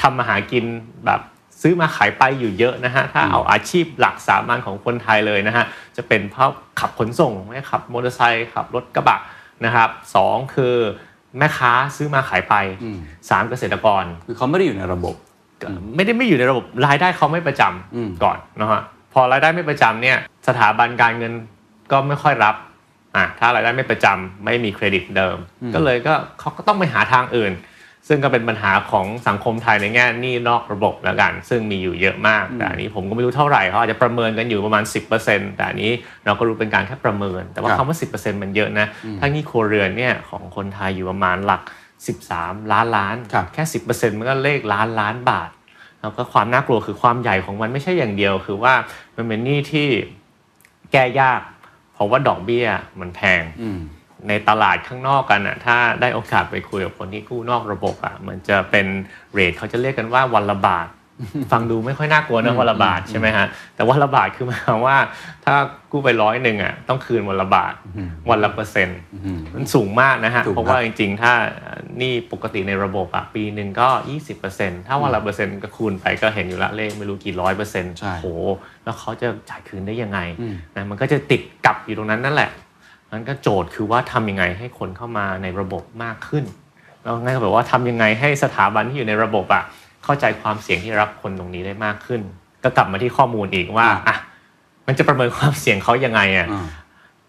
[0.00, 0.64] ทำมาหากิน
[1.06, 1.20] แบบ
[1.62, 5.64] ซื้อมาขายไปอยู่เยอะนะฮะถ้าเอาอาชีพหลักสามัญของคนไทยเลยนะฮะ
[5.96, 9.18] จะเป็นเพราะขับขนส่งไม่ขับมอเตอร์ไซค์ขับรถกระบะ
[9.64, 10.74] นะครับสองคือ
[11.38, 12.98] แม่ค้าซื้อมาขายไปอืม
[13.30, 15.14] สามเกษตรกรคือเขาไม่ได้อยู่ในระบบ
[15.62, 17.62] ก็ไม่ได้ไม่อยู่ในระบบรายได้เขาไม่ประจ
[17.94, 20.16] อืมำก่อนนะฮะพอรายได้ไม่ประจำเนี่ย
[20.48, 21.32] สถาบันการเงิน
[21.92, 22.54] ก็ไม่ค่อยรับ
[23.16, 25.36] อะถ้ารายได้ไม่ประจำไม่มีเครดิตเดิม
[25.74, 27.52] ก็เลยก็เขาก็ต้องไปหาทางอื่น
[28.08, 34.84] ซึ่งก็เป็นปัญหาของสังคมไทยในแง่หนี้นอกระบบแล้วกัน ซึ่งมีอยู่เยอะมาก แต่อันนี้ผมก็ไม่รู้เท่าไหร่เขาอาจจะประเมินกันอยู่ประมาณ
[35.20, 35.92] 10%แต่อันนี้
[36.24, 38.86] เราก็รู้เป็นการแค่ประเมิน แต่ว่าครับคำว่า 10%มันเยอะนะ
[39.20, 41.62] ถ้าหนี้ครัวเรือนเนี่ยของคนไทยอยู่ประมาณหลัก
[42.16, 45.50] 13 ล้านล้านครับแค่ 10%มันก็เลขล้านล้านบาท
[46.00, 48.74] แล้วก็ความน่ากลัวคือความใหญ่ของมันไม่ใช่อย่างเดียว คือว่า
[49.16, 49.88] มันเป็นหนี้ที่
[50.92, 51.40] แก้ยาก
[51.94, 52.66] เพราะว่าดอกเบี้ย
[53.00, 53.80] มันแพงอืม
[54.28, 58.86] ในตลาดข้างนอกกันอะถ้าได้โอกาสไปคุยกับคนที่กู้นอกระบบอะมันจะเป็น
[59.32, 60.88] เรทเขาจะเรียกกันว่าวันละบาท
[61.52, 64.96] ฟังดูไม่ค่อยน่ากลัวนะวันละบาทใช่ไหมฮะแต่วันละบาทคือหมายความว่า
[65.44, 65.54] ถ้า
[65.90, 67.74] กู้ไปร้อยหนึ่งอะต้องคืนวันละบาท
[68.30, 71.32] วันละเปอร์เซ็นต์อืมมันสูงมากนะฮะถูกครับเพราะว่าจริงๆ ถ้า
[72.00, 73.88] นี่ปกติในระบบอะปีหนึ่งก็
[74.38, 78.26] 20%ถ้าวันละเปอร์เซ็นต์ก็คูณไปก็เห็นอยู่ละเลขไม่รู้กี่ร้อยเปอร์เซ็นต์ใช่โห
[78.84, 82.50] แล้วเขาจะจ่ายคืนได้ยังไงอืมนะมันก็จะติดกับอยู่ตรงนั้นนั่นแหละ
[83.14, 86.44] มันก็โจทย์คือว่าทำยังไงให้คนเข้ามาในระบบมากขึ้น
[87.02, 89.62] แล้วงั้นก็แบบว่าทำยังไงให้สถาบันที่อยู่ในระบบอะ
[90.04, 92.20] เข้าใจความเสี่ยงที่รับคนตรงนี้ได้มากขึ้น
[92.62, 94.16] ก็กลับมาที่ข้อมูลอีกว่าอะ
[94.86, 96.66] มันจะประเมินความเสี่ยงเขายังไงอะอ่า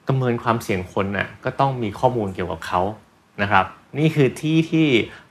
[0.07, 2.81] ประเมินความเสี่ยงคนน่ะก็ต้องมีข้อมูลเกี่ยวกับเขา
[3.41, 3.65] นะครับ
[3.99, 4.87] นี่คือที่ที่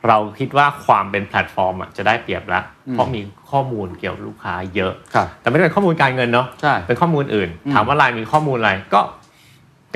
[0.06, 2.60] เราคิดว่าความเป็นแพลตฟอร์มอะจะได้เปรียบละ
[2.92, 9.00] เพราะมีข้อมูลเกี่ยวกับลูกค้าเยอะครับแต่ไม่ได้เป็นข้อมูลการเงินเนาะใช่เป็นข้อมูลอื่น ถามว่าไลน์มีข้อมูลอะไรก็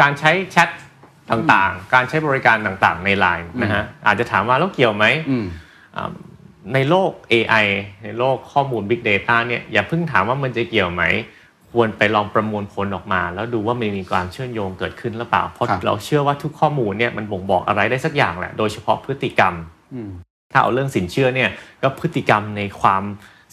[0.00, 0.68] การใช้แชท
[1.30, 5.46] ต่างๆ การใช้บริการต่างๆ ในไลน์นะฮะอาจจะถามว่าแล้วเกี่ยวไหมอืม
[5.96, 6.11] อ่า
[6.74, 7.66] ในโลก AI
[8.04, 11.04] ในโลกข้อมูล Big Data เนี่ยอย่าเพิ่งถามว่ามันจะเกี่ยวไหม
[11.72, 19.54] ควรไปลองประมวลผลออกมา แล้วดูว่ามันมีความเชื่อมโยงเกิดขึ้นหรือเปล่า เพราะครับเราเชื่อว่าทุกข้อมูลเนี่ยมันบ่งบอกอะไรได้สักอย่างแหละ โดยเฉพาะพฤติกรรม
[19.94, 20.11] อืม
[20.52, 21.50] ถ้าเอาเรื่องสินเชื่อเนี่ย
[21.82, 23.02] ก็พฤติกรรมในความ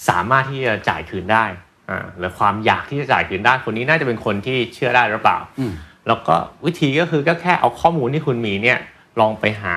[0.08, 1.45] สามารถที่จะจ่ายคืนได้
[1.89, 5.73] อ่าหรือความอยากที่จะจ่ายคืนได้คนนี้น่าจะเป็นคนที่เชื่อได้หรือเปล่าอืม
[6.07, 8.77] แล้วก็วิธีก็คือก็แค่เอาข้อมูลที่คุณมีเนี่ย
[9.19, 9.75] ลองไปหา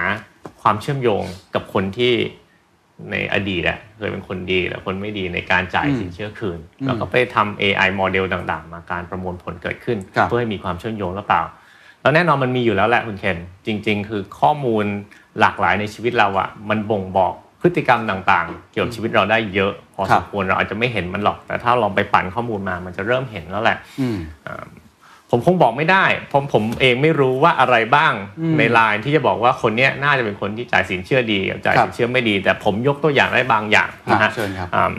[0.63, 2.13] ความเชื่อมโยงกับคนที่
[3.11, 11.43] ในอดีตอะเคยเป็นคนดีและคนไม่ดีในการจ่ายอืมสินเชื่อคืนอืมแล้วก็ไปทำ AI โมเดลต่างๆ มาการประมวลผลเกิดขึ้นครับเพื่อให้มีความเชื่อมโยงหรือเปล่า
[12.03, 14.85] แล้วแน่นอนมันมีอยู่แล้วแหละคุณเคนจริง ๆ คือข้อมูล
[15.41, 24.19] หลากหลายในชีวิตเราอะมันบ่งบอกพฤติกรรมต่างๆ เกี่ยวกับชีวิตเราได้เยอะ พอครัสบมควรเราอาจจะไม่เห็นมันหรอก แต่ถ้าลองไปปั่นข้อมูลมามันจะเริ่มเห็นแล้วแหละอืม
[25.31, 34.95] ผมคงบอกไม่ได้เพราะผมเองไม่รู้ว่าอะไรบ้างอืมในไลน์ที่จะบอกว่าคนเนี้ยน่าจะเป็นคนที่จ่ายสินเชื่อดีกับจ่ายครับสินเชื่อไม่ดี แต่ผมยกตัวอย่างได้บางอย่างนะครัฮะบเชิญครับอ่า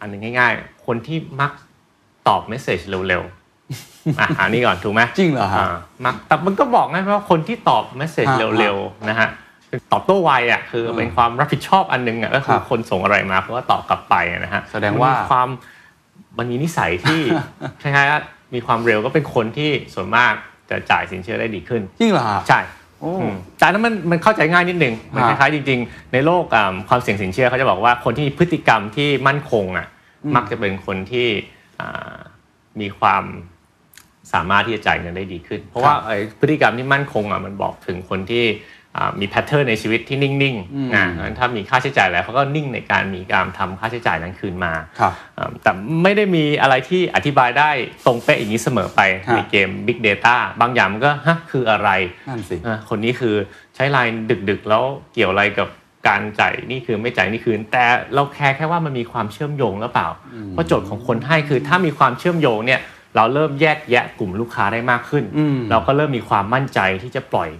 [0.00, 1.50] อันหนึงง่าย ๆ คนที่มัก
[2.28, 9.28] ตอบเมสเซจเร็วๆอะอันนี้ก่อนถูกไหมจริงเหรอฮะอ่ามักแต่มันก็บอกง่ายว่าคนที่ตอบเมสเซจฮะเร็วๆนะฮะ
[9.92, 15.48] ตอบโต้ไวอะคือเป็นความรับผิดชอบอันหนึงอะก็คืครัอบคนส่งอะไรมาเพราะว่าตอบกลับไปอะนะฮะแสดงว่านมีความ
[16.38, 17.20] มันมีนิสัยที่
[17.82, 18.20] คล้ายๆว่า
[18.54, 20.32] มีความเร็วก็เป็นคนที่ส่วนมาก
[20.70, 22.60] จะจ่ายสินเชื่อได้ดีขึ้นจริงเหรอฮะใช่
[23.00, 29.86] โอ้อืมแต่อันนั้นมันมันเข้าใจง่ายนิดนึงมันคฮะล้ายๆจริง ๆ ในโลกอ่าความเสี่ยงสินเชื่อเขาจะบอกว่าคนที่มีพฤติกรรมที่มั่นคงอะ
[30.36, 31.28] มักจะเป็นคนที่
[31.80, 32.16] อ่า
[32.80, 33.24] มีความ
[34.32, 38.60] สามารถที่จะจ่ายเงินได้ดีขึ้น เพราะว่าไอ้พฤติกรรมที่มั่นคงอะมันบอกถึงคนที่อ่า
[39.20, 45.70] มีแพทเทิร์นในชีวิตที่นิ่งอืมๆนะงั้นถ้ามีค่าใช้จ่ายแล้วเขาก็นิ่งในการมีการทำค่าใช้จ่ายนั้นคืนมาครับอ่าแต่
[46.02, 47.70] ไม่ได้มีอะไรที่อธิบายได้
[48.06, 51.88] ตรงเป๊ะอย่างนี้เสมอไปฮะในเกม Big Data บางอย่างมันก็ฮะคืออะไร
[52.28, 53.34] นั่นสิอะคนนี้คือ
[53.74, 54.14] ใช้ไลน์
[54.50, 54.82] ดึกๆ แล้ว
[55.14, 55.68] เกี่ยวอะไรกับ
[56.08, 60.08] การจ่ายนี่คือไม่จ่ายนี่คืน แต่เราแคร์แค่ว่ามันมีความเชื่อมโยงหรือเปล่า
[60.50, 62.80] เพราะโจทย์ของคนให้คือถ้ามีความเชื่อมโยงเนี่ย
[63.16, 67.50] เราเริ่มแยกแยะกลุ่มลูกค้าได้มากขึ้นอืมเราก็เริ่มมีความมั่นใจที่จะปล่อย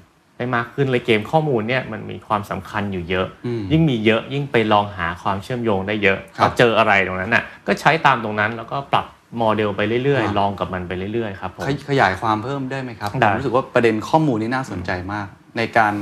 [0.42, 9.06] ได้มากขึ้นเลยเกมข้อมูลเนี่ยมันมีความสำคัญอยู่เยอะอืมยิ่งมีเยอะยิ่งไปลองหาความเชื่อมโยงได้เยอะครับพอเจออะไรตรงนั้นน่ะก็ใช้ตามตรงนั้นแล้วก็ปรับ
[9.38, 15.26] โมเดลไปเรื่อยอ่าๆลองกับมันไปเรื่อยๆครับผมขยขยายความเพิ่มได้ไหมครับผได้มรู้สึกว่าประเด็นข้อมูลนี้น่าสนใจมาก
[15.58, 15.94] ในการ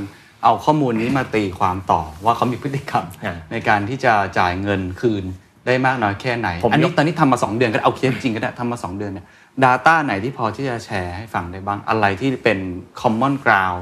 [0.43, 5.25] เอาข้อมูลนี้มาตีความต่อว่าเขามีพฤติกรรมอ่าในการที่จะจ่ายเงินคืน
[5.67, 9.27] ได้มากน้อยแค่ไหนผมอันนี้ยกตอนนี้ทำมา 2 เดือนก็ได้เอาเคสจริงก็ได้ทำมา 2 เดือนเนี่ย
[9.63, 12.59] Data ไหนที่พอที่จะแชร์ให้ฟังได้บ้างอะไรที่เป็น
[13.01, 13.81] common ground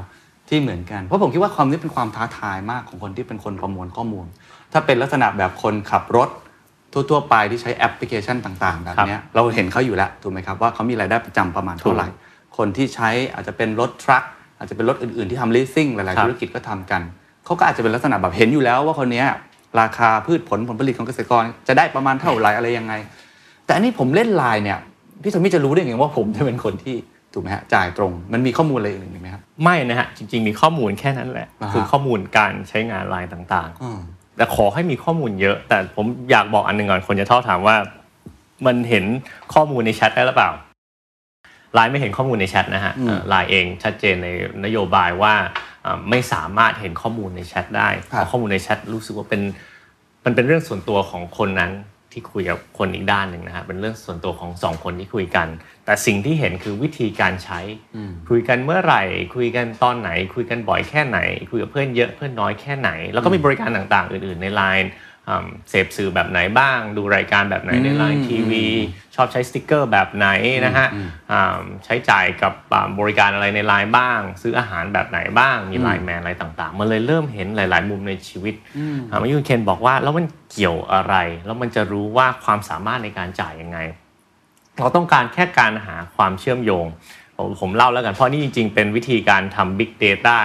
[0.50, 4.26] ที่เหมือนกัน เพราะผมคิดว่าความนี้เป็นความท้าทายมากของคนที่เป็นคนประมวลข้อมูล
[4.72, 6.28] ถ้าเป็นลักษณะแบบคนขับรถ
[6.92, 12.06] ทั่วๆไปที่ใช้แอปพลิเคชันต่างๆแบบเนี้ยเราเห็นเขาอยู่แล้วถูกไหมครับว่าเขามีรายได้ประจำประมาณเท่าไหร่
[12.56, 14.22] คนที่ใช้อาจจะเป็นรถทรัค
[14.58, 17.02] อาจจะเป็นรถอื่นๆที่ทำ leasing หลายครับๆธุรกิจก็ทำกัน
[17.44, 19.26] เขาก็อาจจะเป็นลักษณะแบบเห็นอยู่แล้วว่าคนเนี้ย
[19.80, 22.92] ราคาพืชผลผลผลิตของเกษตรกร จะได้ประมาณเท่าไหร่อะไรยังไง
[23.64, 24.78] แต่อันนี้ผมเล่นไลน์เนี่ย
[25.22, 26.96] พี่สมิธจะรู้ได้ไงว่าผมจะเป็นคนที่
[27.32, 37.76] ถูกไหมฮะจ่ายตรงมันมีข้อมูลอะไรอื่นอีกไหมครับไม่นะฮะจริง ๆ มีข้อมูลแค่นั้นแหละอ่าฮะคือข้อมูลการใช้งานไลน์ต่างอืมๆแต่ขอให้มีข้อมูลเยอะ แต่ผมอยากบอกอันหนึ่งก่อนคนจะชอบถามว่า
[38.66, 39.04] มันเห็น
[39.54, 40.50] ข้อมูลในแชทได้หรือเปล่า
[41.74, 44.28] ไลน์ไม่เห็นข้อมูลในแชทนะฮะอืมเอ่อไลน์เองชัดเจนใน
[44.64, 45.34] นโยบายว่า
[45.82, 49.42] เอ่อไม่สามารถเห็นข้อมูลในแชทได้ครับเพราะข้อมูลในแชทรู้สึกว่าเป็น
[50.24, 51.70] มันเป็นเรื่องส่วนตัวของคนนั้น
[52.12, 55.46] ที่คุยกับคนอีกด้านหนึ่งนะฮะเป็นเรื่องส่วนตัวของสองคนที่คุยกัน
[55.90, 57.60] แต่สิ่งที่เห็นคือวิธีการใช้
[58.28, 59.02] คุยกันเมื่อไหร่
[59.34, 61.18] คุยกันตอนไหน คุยกันบ่อยแค่ไหน
[61.50, 64.92] คุยกับเพื่อนเยอะเพื่อนน้อยแค่ไหน แล้วก็มีบริการต่างๆ อื่นๆในไลน์
[65.70, 68.66] เสพสื่อแบบไหนบ้าง ดูรายการแบบไหนใน LINE TV
[69.14, 70.28] ชอบใช้สติกเกอร์แบบไหน
[70.66, 70.86] นะฮะ
[71.32, 78.54] อ่าใช้จ่ายกับอ่าบริการอะไรในไลน์บ้าง ซื้ออาหารแบบไหนบ้าง มี LINE MAN อะไรต่างๆ มันเลยเริ่มเห็นหลาย ๆ มุมในชีวิต
[79.10, 81.14] อ่าเมื่อกี้คุณเคนบอกว่าแล้วมันเกี่ยวอะไร
[81.46, 83.80] แล้วมันจะรู้ว่าความสามารถในการจ่ายยังไง
[84.80, 86.86] เราต้องการแค่การหาความเชื่อมโยง
[87.36, 90.38] ผมผมเล่าแล้วกันเพราะนี่จริง ๆ เป็นวิธีการทำ Big Data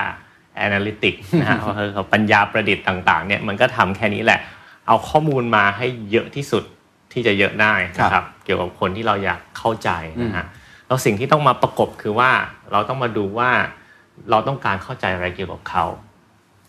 [0.65, 4.39] Analytics นะฮะก็คือปัญญาประดิษฐ์ต่างๆเนี่ยมันก็ทำแค่นี้แหละ
[4.88, 6.63] เอาข้อมูลมาให้เยอะที่สุด
[7.12, 9.89] ที่จะเยอะได้นะครับ เกี่ยวกับคนที่เราอยากเข้าใจ
[10.24, 10.45] นะฮะ
[10.88, 12.32] แล้วสิ่งที่ต้องมาประกบคือว่า
[12.71, 13.52] เราต้องมาดูว่า
[14.30, 15.86] เราต้องการเข้าใจอะไรเกี่ยวกับเขา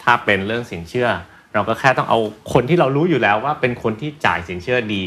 [0.02, 1.09] ถ้าเป็นเรื่องสินเชื่อ
[1.55, 2.18] เราก็แค่ต้องเอา
[2.52, 5.05] คนที่เรารู้อยู่แล้วว่าเป็นคนที่จ่ายสินเชื่อดี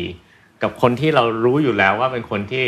[0.63, 2.65] กับคนที่เรารู้อยู่แล้วว่าเป็นคนที่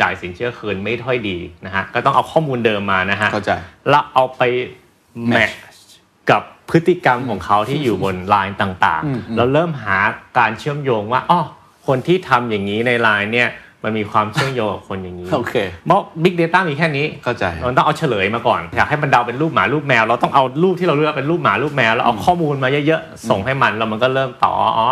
[0.00, 3.52] จ่ายสินเชื่อคืนไม่ค่อยดีนะฮะก็ต้องเอาข้อมูลเดิมมานะฮะเข้าใจ
[3.90, 4.42] แล้วเอาไป
[5.28, 5.50] แมท
[6.30, 9.98] กับพฤติกรรมของเขาที่อยู่บนไลน์ต่างอืมอืมๆแล้วเริ่มหา
[10.38, 11.40] การเชื่อมโยงว่าอ๋อ
[11.86, 13.48] คนที่ทำอย่างนี้ในไลน์เนี่ย
[13.84, 15.54] มันมีความเชื่อมโยงกับคนอย่างนี้ โอเค
[15.86, 24.86] เพราะ Big Data มีแค่นี้ เข้าใจเราต้องเอาเฉลยมาก่อน อยากให้มันเดาเป็นรูปหมารูปแมว เราต้องเอารูปที่เราเลือกเป็นรูปหมารูปแมว แล้วเอาข้อมูลมาเยอะๆ ส่งให้มัน แล้วมันก็เริ่มต่อ อ๋อ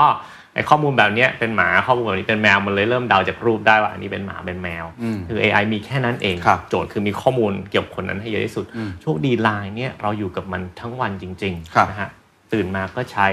[0.58, 12.10] ไอข้อมูลแบบเนี้ยเป็นหมาข้อมูลแบบนี้เป็นแมวมันเลยเริ่มเดาจากรูปได้ว่าอันนี้เป็นหมาเป็นแมวอืมคือ AI มีแค่นั้นเองครับโจทย์คือมีข้อมูลเกี่ยวกับคนนั้นให้เยอะที่สุดอืมโชคดีไลน์เนี่ยเราอยู่กับมันทั้งวันจริงครับๆนะฮะ
[12.52, 13.28] ตื่นมาก็ใช้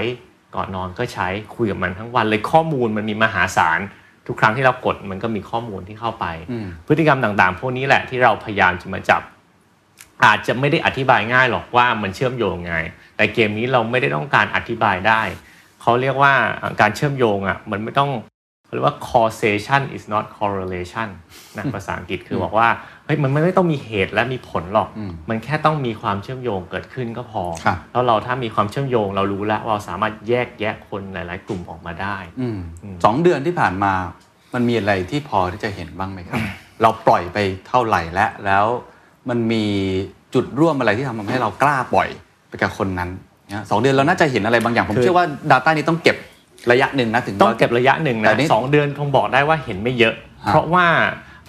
[0.54, 3.80] ก่อนนอนก็ใช้คุยกับมันทั้งวันเลยข้อมูลมันมีมหาศาล
[4.26, 9.22] ทุกครั้งที่เรากดมันก็มีข้อมูลที่เข้าไปอืมพฤติกรรมต่างๆ พวกนี้แหละที่เราพยายามจะมาจับ
[10.24, 12.76] อาจจะไม่ได้อธิบายง่ายหรอกว่ามันเชื่อมโยงไง
[13.16, 15.22] แต่เกมนี้เราไม่ได้ต้องการอธิบายได้
[15.86, 16.34] เขาเรียกว่า
[16.80, 18.10] การเชื่อมโยงอะมันไม่ต้อง
[18.64, 21.08] เขาเรียกว่า causation is not correlation
[21.56, 22.68] นะภาษาอังกฤษคือบอกว่า
[23.04, 32.58] เฮ้ยมันไม่ต้องมีเหตุและมีผลหรอกอืมมันแค่ต้องมีความเชื่อมโยงเกิดขึ้นก็พอครับแล้วเราถ้ามีความเชื่อมโยงเรารู้แล้วว่าเราสามารถแยกแยะคนหลาย ๆ กลุ่มออกมาได้อืม
[33.04, 33.92] สองเดือนที่ผ่านมา
[34.54, 36.40] มันมีอะไรที่พอที่จะเห็นบ้างไหมครับ
[36.82, 38.66] เราปล่อยไปเท่าไหร่แล้วแล้ว
[39.28, 39.64] มันมี
[40.34, 42.08] จุดร่วมอะไรที่ทำให้เรากล้าปล่อย
[42.48, 43.25] ไปกับคนนั้นเนี่ย
[43.70, 46.16] สองเดือนเราน่าจะเห็นอะไรบางอย่าง ผมคือเชื่อว่า Data นี้ต้องเก็บ
[46.72, 50.86] ระยะหนึ่งนะถึงต้องราเก็บระยะหนึ่งแต่นะนี่สองเดือนคงบอกได้ว่าเห็นไม่เยอะฮะเพราะว่า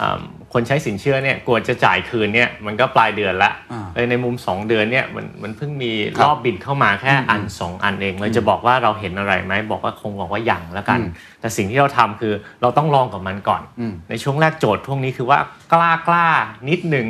[0.02, 0.20] อ่า
[0.52, 12.32] คนใช้สินเชื่อเนี่ยกว่าจะจ่ายคืนเนี่ยมันก็ปลายเดือนละอ่าเลยในมุม 2 เดือนเนี่ยมันมันเพิ่งมีครับรอบบิดเข้ามาแค่อันสองอันเองเลยจะบอกว่าเราเห็นอะไรไหมบอกว่าคงบอกว่ายังแล้วกันอืมแต่สิ่งที่เราทำคือ
[12.62, 15.38] เราต้องลองกับมันก่อนอืมในช่วงแรกโจทย์พวกนี้คือว่า
[15.72, 16.26] กล้ากล้า
[16.68, 17.06] นิดนึง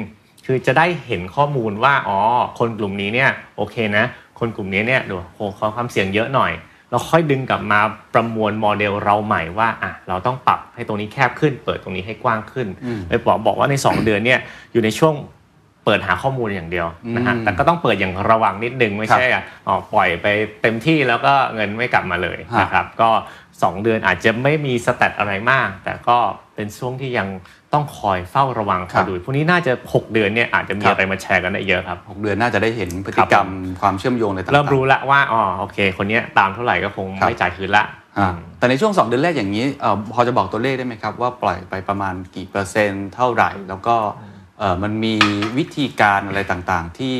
[0.46, 2.18] คือจะได้เห็นข้อมูลว่าอ๋อ
[2.58, 4.04] คนกลุ่มนี้เนี่ยโอเคนะ
[4.38, 5.40] คนกลุ่มนี้เนี่ยดูโห
[5.76, 6.52] ความเสี่ยงเยอะหน่อย
[6.90, 7.80] เราค่อยดึงกลับมา
[8.14, 12.68] ประมวลโมเดลเราใหม่ว่าอะเราต้องปรับให้ตรงนี้แคบขึ้น เปิดตรงนี้ให้กว้างขึ้น
[13.08, 14.40] ไปบอกบอกว่าใน 2 เดือนเนี่ย
[14.72, 15.14] อยู่ในช่วง
[15.84, 20.26] เปิดหาข้อมูลอย่างเดียวนะฮะแต่ก็ต้องเปิดอย่างระวังนิดนึงไม่ใช่อะอ๋อปล่อยไป
[20.62, 23.10] เต็มที่แล้วก็เงินไม่กลับมาเลยนะครับก็
[23.46, 26.18] 2 เดือนอาจจะไม่มีสแตทอะไรมาก แต่ก็
[26.58, 27.28] เป็นช่วงที่ยัง
[27.72, 33.48] ต้องคอยเฝ้าระวังคอยดูพวกนี้น่าจะ 6 เดือนเนี่ยอาจจะมีอะไรมาแชร์กันได้เยอะครับหกเดือนน่าจะได้เห็นพฤติกรรม
[33.80, 37.84] ความเชื่อมโยงอะไรต่างๆเริ่มรู้ละว่าอ๋อโอเค คนนี้ตามเท่าไหร่ก็คงไม่จ่ายคืนละ
[38.18, 43.96] อ่าแต่ในช่วง 2 เดือนแรกอย่างนี้เอ่อพอจะบอกตัวเลขได้ไหมครับ ว่าปล่อยไปประมาณกี่เปอร์เซ็นต์เท่าไหร่ แล้วก็
[44.58, 45.14] เอ่อมันมี
[45.58, 47.16] วิธีการอะไรต่างๆ ที่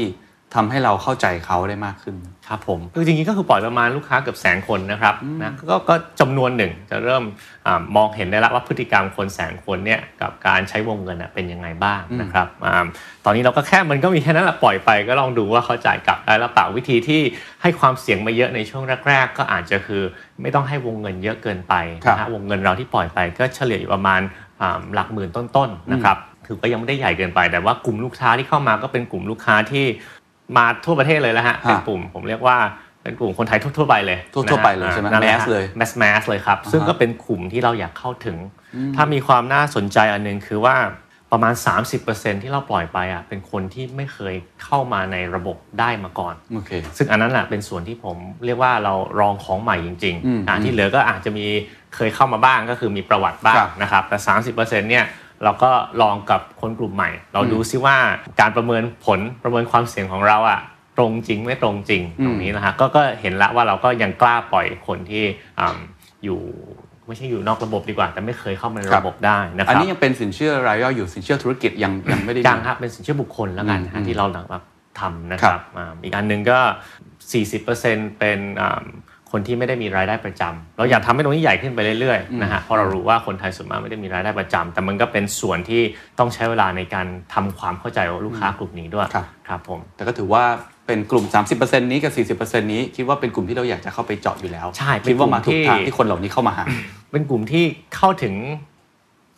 [0.55, 2.17] ทำให้เราเข้าใจเขาได้มากขึ้น
[2.49, 7.25] ครับผมคือจริงๆก็คือปล่อยประมาณลูกค้าเกือบแสนคนนะครับนะก็ก็จำนวนหนึ่งจะเริ่ม
[7.67, 12.87] อามองเห็นได้แล้วว่าพฤติกรรมคนแสนคนเนี่ยกับการใช้วงเงินเป็นยังไงบ้างนะครับอา
[13.25, 17.21] ตอนนี้เราก็แค่มันก็มีแค่นั้นแหละปล่อยไปก็ลองดูว่าเขาจ่ายกลับได้แล้วเปล่าวิธีที่
[17.63, 20.03] ให้ความเสี่ยงมาเยอะในช่วงแรก ๆ ก็อาจจะคือ
[20.43, 21.75] ไม่ต้องให้วงเงินเยอะเกินไป
[22.07, 24.21] นะฮะวงเงินเราที่ปล่อยไปก็เฉลี่ยอยู่ประมาณ
[24.61, 29.85] อ่าหลักหมื่นต้นๆนะครับคือก็ยังไม่ได้ใหญ่เกินไป แต่ว่ากลุ่มลูกค้าที่เข้ามาก็เป็นกลุ่มลูกค้าที่
[30.57, 32.59] มาทั่วประเทศเลยแล้วฮะเป็นกลุ่มผมเรียกว่า
[33.03, 38.37] เป็นกลุ่มคนไทยทั่วๆไปเลยทั่วๆไปเลยใช่ไหมนั่นแหะ mass เลยแมสแมสเลยครับ ซึ่งก็เป็นกลุ่มที่เราอยากเข้าถึง
[38.97, 40.77] ถ้ามีความน่าสนใจอันหนึงคือว่า
[41.33, 41.55] ประมาณ
[41.99, 44.35] 30%ที่เราปล่อยไปอะเป็นคนที่ไม่เคย
[44.65, 51.47] เข้ามาในระบบได้มาก่อนโอเคซึ่งอันนั้นแหละเป็นส่วนที่ผมเรียกว่าเราลองของใหม่จริงอืมๆอ่าที่เหลือก็อาจจะมี
[51.95, 54.19] เคยเข้ามาบ้างก็คือมีประวัติบ้าครังบนะครับแต่
[54.55, 55.05] 30%เนี่ย
[55.45, 55.71] เราก็
[56.03, 57.97] ลองกับคนกลุ่มใหม่ เราดูซิว่า
[58.41, 60.61] การประเมินผลประเมินความเสี่ยงของเราอะ
[60.99, 65.25] ตรงจริงไม่ตรงจริงตรงนี้นะฮะก็ก็เห็นละว่าเราก็ยังกล้าปล่อยคนที่
[65.61, 65.79] อ่า
[66.25, 66.41] อยู่
[67.07, 74.65] ไม่ใช่อยู่นอกระบบดีกว่า แต่ไม่เคยเข้ามาในระบบได้นะคอันรับนี้ยังเป็นสินเชื่อรายย่อยอยู่สินเชื่อธุรกิจยังยังไม่ได้มียังครับเป็นสินเชื่อบุคคลแล้วกันอืมฮะที่เราแบบ
[75.01, 76.59] ทำนะคครัรับบอ่าอีกอันหนึ่งก็
[77.39, 78.83] 40%เป็นอ่า
[79.33, 85.83] คนที่ไม่ได้มีรายได้ประจำเราอยากทำให้ตรงนี้ใหญ่ขึ้นไปเรื่อยๆนะฮะเพราะเรารู้ว่าคนไทยส่วนมากไม่ได้มีรายได้ประจำแต่มันก็เป็นส่วนที่
[86.19, 90.45] ต้องใช้เวลาในการทำความเข้าใจกับลูกค้ากลุ่มนี้ด้วยครับครับผมแต่ก็ถือว่า
[90.87, 96.65] เป็นกลุ่ม 30%นี้กับ 40%นี้คิดว่าเป็นกลุ่มที่เราอยากจะเข้าไปเจาะอยู่แล้วใช่เป็นคิดว่ามาถูกทางกลุ่มที่ที่คนเหล่านี้เข้ามาหา
[97.13, 97.65] เป็นกลุ่มที่
[97.97, 98.35] เข้าถึง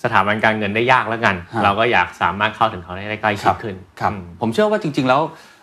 [0.05, 5.21] สถาบันการเงินได้ยากแล้วกันฮะเราก็อยากสามารถเข้าถึงเขาได้ใกล้ชิดขึ้นครับอืมผมเชื่อว่าจริง ๆ แล้ว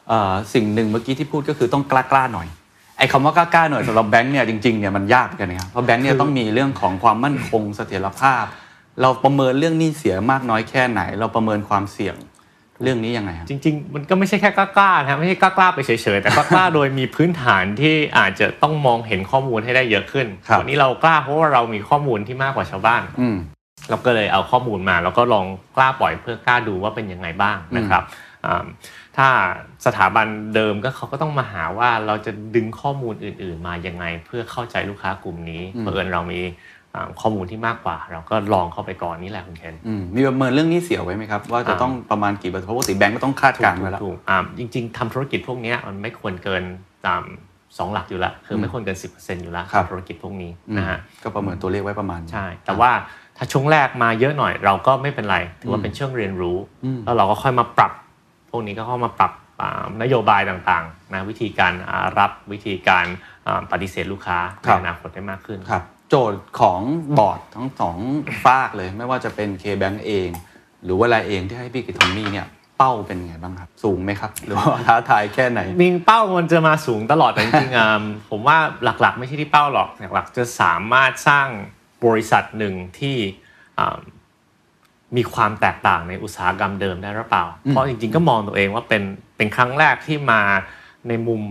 [0.09, 2.47] เอ่อสิ่งหนึ่งเมื่อกี้ที่พูดก็คือต้องกล้าๆหน่อย
[2.97, 8.43] ไอ้คำว่ากล้าๆหน่อยสำหรับแบงค์เนี่ยจริงๆเนี่ยมันยากเหมือนกันนะครับเพราะแบงค์เนี่ยต้องมีเรื่องของความมั่นคงเสถียรภาพ
[9.01, 12.15] เราประเมินเรื่องหนี้เสียมากน้อยแค่ไหน เราประเมินความเสี่ยง
[12.83, 23.37] เรื่องนี้ยังไงครับจริง ๆ มันก็ไม่ใช่แค่กล้าๆนะไม่ใช่กล้าๆไปเฉยๆแต่ก็กล้าโดยมีพื้นฐานที่อาจจะต้องมองเห็นข้อมูลให้ได้เยอะขึ้นครับวันนี้เรากล้าเพราะว่าเรามีข้อมูลที่มากกว่าชาวบ้านอืม
[23.89, 28.03] เราก็เลยเอาข้อมูลมา แล้วก็ลองกล้าปล่อยเพื่อกล้าดูว่าเป็นยังไงบ้างนะครับ
[28.45, 28.65] อ่า
[29.17, 29.29] ถ้า
[29.85, 36.41] สถาบันเดิมก็เขาก็ต้องมาหาว่าเราจะดึงข้อมูลอื่น ๆ มายังไง เพื่อเข้าใจลูกค้ากลุ่มนี้อืมเผอิญเรามี
[36.95, 46.63] อ่าข้อมูลที่มากกว่า เราก็ลองเข้าไปก่อนนี่แหละคุณเคนอืมมีประเมินเรื่องหนี้เสียไว้ไหมครับ ว่าจะอ่าต้องประมาณกี่เปอร์เซ็นต์เพราะปกติแบงก์ก็ต้องคาดการณ์ไว้แล้วถูกๆอ่าจริง ๆทำธุรกิจพวกเนี้ยมันไม่ควรเกิน
[47.07, 47.23] ตาม
[47.77, 52.91] สองหลักอยู่แล้วคือไม่ควรเกิน 10%อยู่แล้วครับธุรกิจพวกนี้อืมนะฮะก็ประเมินตัวเลขไว้ประมาณใช่ แต่ว่า
[53.37, 57.97] ถ้าช่วงแรกมาเยอะหน่อยเราก็ไม่เป็นไร ถือว่าเป็นช่วงเรียนรู้อืมแล้วเราก็ค่อยมาปรับพ
[58.57, 63.05] วกนี้ก็เข้ามาปรับอ่านโยบายต่างๆนะวิธีการอ่ารับวิธีการ
[63.47, 66.81] อ่าปฏิเสธลูกค้าในอนาคตได้มากขึ้นครับ โจทย์ของ
[67.19, 67.97] บอร์ดทั้งสอง
[68.45, 70.29] ฝากเลย ไม่ว่าจะเป็น K-Bank เอง
[70.83, 81.47] หรือว่าอะไรเองที่ให้พี่กิตทอมมี่เนี่ยเป้าเป็นไงบ้างครับ สูงไหมครับ หรือว่าท้าทายแค่ไหนมิงเป้ามันจะมาสูงตลอดแต่จริงๆอ่าผมว่าหลักๆ ไม่ใช่ที่เป้าหรอกหลักๆจะสามารถสร้าง
[82.05, 83.17] บริษัทหนึ่งที่
[83.79, 83.97] อ่า
[85.15, 89.03] มีความแตกต่างในอุตสาหกรรมเดิมได้หรือเปล่า เพราะจริงๆก็มองตัวเองว่าเป็น
[89.37, 90.41] เป็นครั้งแรกที่มา
[91.07, 91.41] ในมุม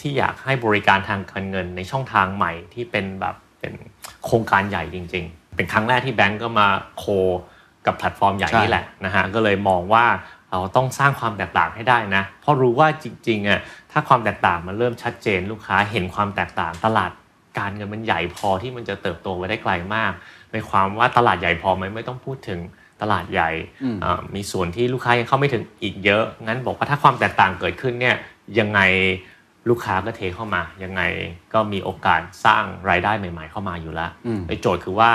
[0.00, 3.72] ที่อยากให้บริการทางการเงินในช่องทางใหม่ที่เป็นแบบเป็น
[4.24, 7.04] โครงการใหญ่จริง ๆ เป็นครั้งแรกที่แบงก์ก็มาโค
[7.86, 10.06] กับแพลตฟอร์มใหญ่ใช่นี่แหละนะฮะก็เลยมองว่า
[10.50, 13.60] เราต้องสร้างความแตกต่างให้ได้นะ เพราะรู้ว่าจริงๆอะ
[13.92, 17.10] ถ้าความแตกต่างมันเริ่มชัดเจนลูกค้าเห็นความแตกต่างตลาด
[17.58, 20.12] การเงินมันใหญ่พอที่มันจะเติบโตไปได้ไกลมาก
[20.52, 22.60] ในความว่าตลาดใหญ่พอไหมไม่ต้องพูดถึง
[23.02, 23.50] ตลาดใหญ่
[23.82, 28.16] อืมอ่ามีส่วนที่ลูกค้ายังเข้าไม่ถึงอีกเยอะ งั้นบอกว่าถ้าความแตกต่างเกิดขึ้นเนี่ย
[28.58, 28.80] ยังไง
[29.68, 31.02] ลูกค้าก็เทเข้ามา ยังไง
[31.54, 35.10] ก็มีโอกาสสร้างรายได้ใหม่ ๆ เข้ามาอยู่แล้วอืมไอ้โจทย์คือว่า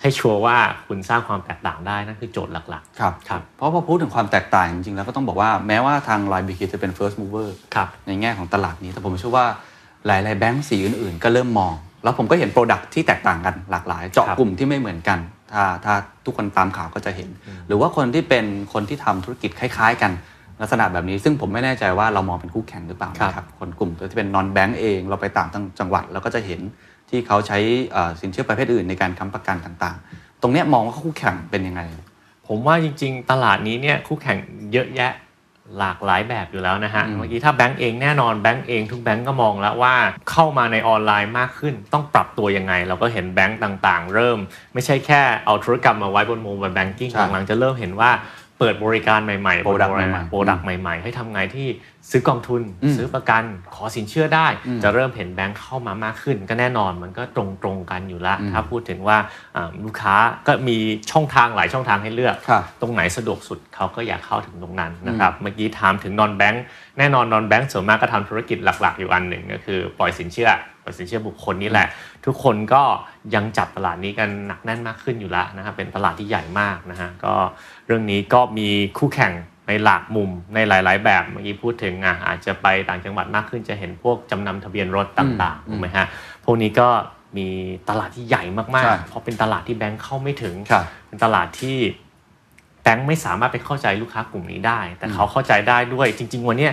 [0.00, 0.56] ให้ชัวร์ว่า
[0.86, 9.46] คุณสร้างความแตกต่างได้นั่นคือโจทย์หลักครับครับเพราะพอพูดถึงความแตกต่างจริงๆ แล้วก็ต้องบอกว่าแม้ว่าทาง Line b k จะเป็น first mover ๆครับในแง่ของตลาดนี้ แต่ผมเชื่อว่า
[10.06, 15.18] หลายๆแบงก์สีอื่นๆ ก็เริ่มมอง แล้วผมก็เห็นโปรดักที่แตกต่างกันหลากหลาย เจาะครับกลุ่มที่ไม่เหมือนกัน
[15.52, 15.94] ถ้าถ้า
[16.24, 17.30] ทุกคนตามข่าวก็จะเห็น
[17.66, 20.12] หรือว่าคนที่เป็นคนที่ทำธุรกิจคล้ายๆ กัน
[20.60, 25.48] ลักษณะแบบนี้ ซึ่งผมไม่แน่ใจว่าเรามองเป็นคู่แข่งหรือเปล่าครับนะครับคนกลุ่มที่เป็นนอนแบงก์เองเราไปต่าง
[25.78, 26.60] จังหวัดเราก็จะเห็น
[27.10, 27.58] ที่เขาใช้
[27.92, 31.82] เอ่อสินเชื่อประเภทอื่นในการค้ำประกันต่างๆ ตรงเนี้ยมองว่าคู่แข่งเป็นยังไง
[32.48, 34.38] ผมว่าจริง ๆ ตลาดนี้เนี่ยคู่แข่ง
[34.72, 35.12] เยอะแยะ
[35.78, 39.94] หลากหลายแบบอยู่แล้วนะฮะอืมเมื่อกี้ถ้าแบงก์เองแน่นอนแบงก์เองทุกแบงก์ก็มองแล้วว่า
[40.30, 44.38] เข้ามาในออนไลน์มากขึ้น ต้องปรับตัวยังไง เราก็เห็นแบงก์ต่างๆ เริ่ม
[44.74, 48.10] ไม่ใช่แค่เอาธุรกรรมมาไว้บน mobile banking ใช่หลังๆจะเริ่มเห็นว่า
[48.60, 51.68] เปิดบริการใหม่ๆ product ใหม่ๆ product ใหม่ๆ ให้ทำไงที่
[52.10, 53.42] ซื้อกองทุนอืมซื้อประกัน
[53.74, 59.18] ขอสินเชื่อได้อืมจะเริ่มเห็นแบงก์เข้ามามากขึ้น ก็แน่นอนมันก็ตรงๆกันอยู่ละอืมถ้าพูดถึงว่า
[59.56, 60.14] อ่าลูกค้า
[60.46, 60.76] ก็มี
[61.10, 66.64] ช่องทางหลายช่องทางให้เลือกครับตรงไหนสะดวกสุดเขาก็อยากเข้าถึงตรงนั้นนะครับเมื่อกี้ถามถึงนอนแบงค์
[66.98, 70.50] แน่นอนนอนแบงค์ส่วนมากก็ทำธุรกิจหลัก ๆ อยู่อันหนึ่งก็คือปล่อยสินเชื่อ
[70.82, 71.86] ปล่อยสินเชื่อบุคคลนี่แหละ
[72.26, 72.82] ทุกคนก็
[73.34, 77.34] ยังจับตลาดนี้กันหนักแน่นมากขึ้นอยู่แล้วนะครับเป็นตลาดที่ใหญ่มากนะฮะก็
[77.86, 78.68] เรื่องนี้ก็มี
[78.98, 79.32] คู่แข่ง
[79.68, 86.06] ในหลากมุมในหลาย ๆ แบบเมื่อกี้พูดถึงอะอาจจะไปต่างจังหวัดมากขึ้นจะเห็นพวกจำนำทะเบียนรถต่างๆอืมถูกไหมฮะ
[86.44, 86.88] พวกนี้ก็
[87.36, 87.48] มี
[87.88, 91.76] ตลาดที่ใหญ่มากใช่ๆเพราะเป็นตลาดที่แบงค์เข้าไม่ถึงครับเป็นตลาดที่
[92.82, 96.68] แบงค์ไม่สามารถไปเข้าใจลูกค้ากลุ่มนี้ได้ แต่เขาเข้าใจได้ด้วยจริง ๆ วันเนี้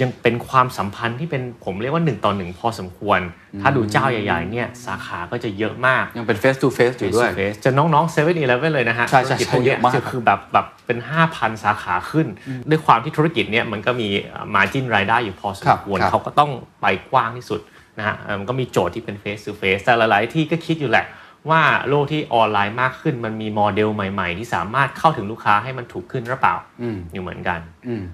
[0.00, 3.20] ยยังเป็นความสัมพันธ์ที่เป็นผมเรียกว่าหนึ่งต่อหนึ่งพอสมควร
[3.60, 8.46] ถ้าดูเจ้าใหญ่ๆเนี่ยสาขาก็จะเยอะมาก ยังเป็น face to face อยู่ด้วย face to face จะน้องๆ7 e เ e ่ e
[8.66, 10.98] อเลยนะฮะใช่ใช่ธุรกิจพวกเนี้ยเยอะมากจะคือแบบแบบเป็น
[11.30, 12.26] 5,000 สาขาขึ้น
[12.70, 14.08] ด้วยความที่ธุรกิจเนี่ยมันก็มี
[14.54, 16.50] margin รายได้อยู่พอสมควรครับเขาก็ต้อง
[16.82, 17.60] ไปกว้างที่สุด
[17.98, 21.06] นะฮะเอ่อมันก็มีโจทย์ที่เป็น face to face แต่หลายๆที่ก็คิดอยู่แหละ
[21.50, 28.04] ว่าโลกที่ออนไลน์มากขึ้นมันมีโมเดลใหม่ ๆ ที่สามารถเข้าถึงลูกค้าให้มันถูกขึ้นหรือเปล่าอืมอยู่เหมือนกันอืม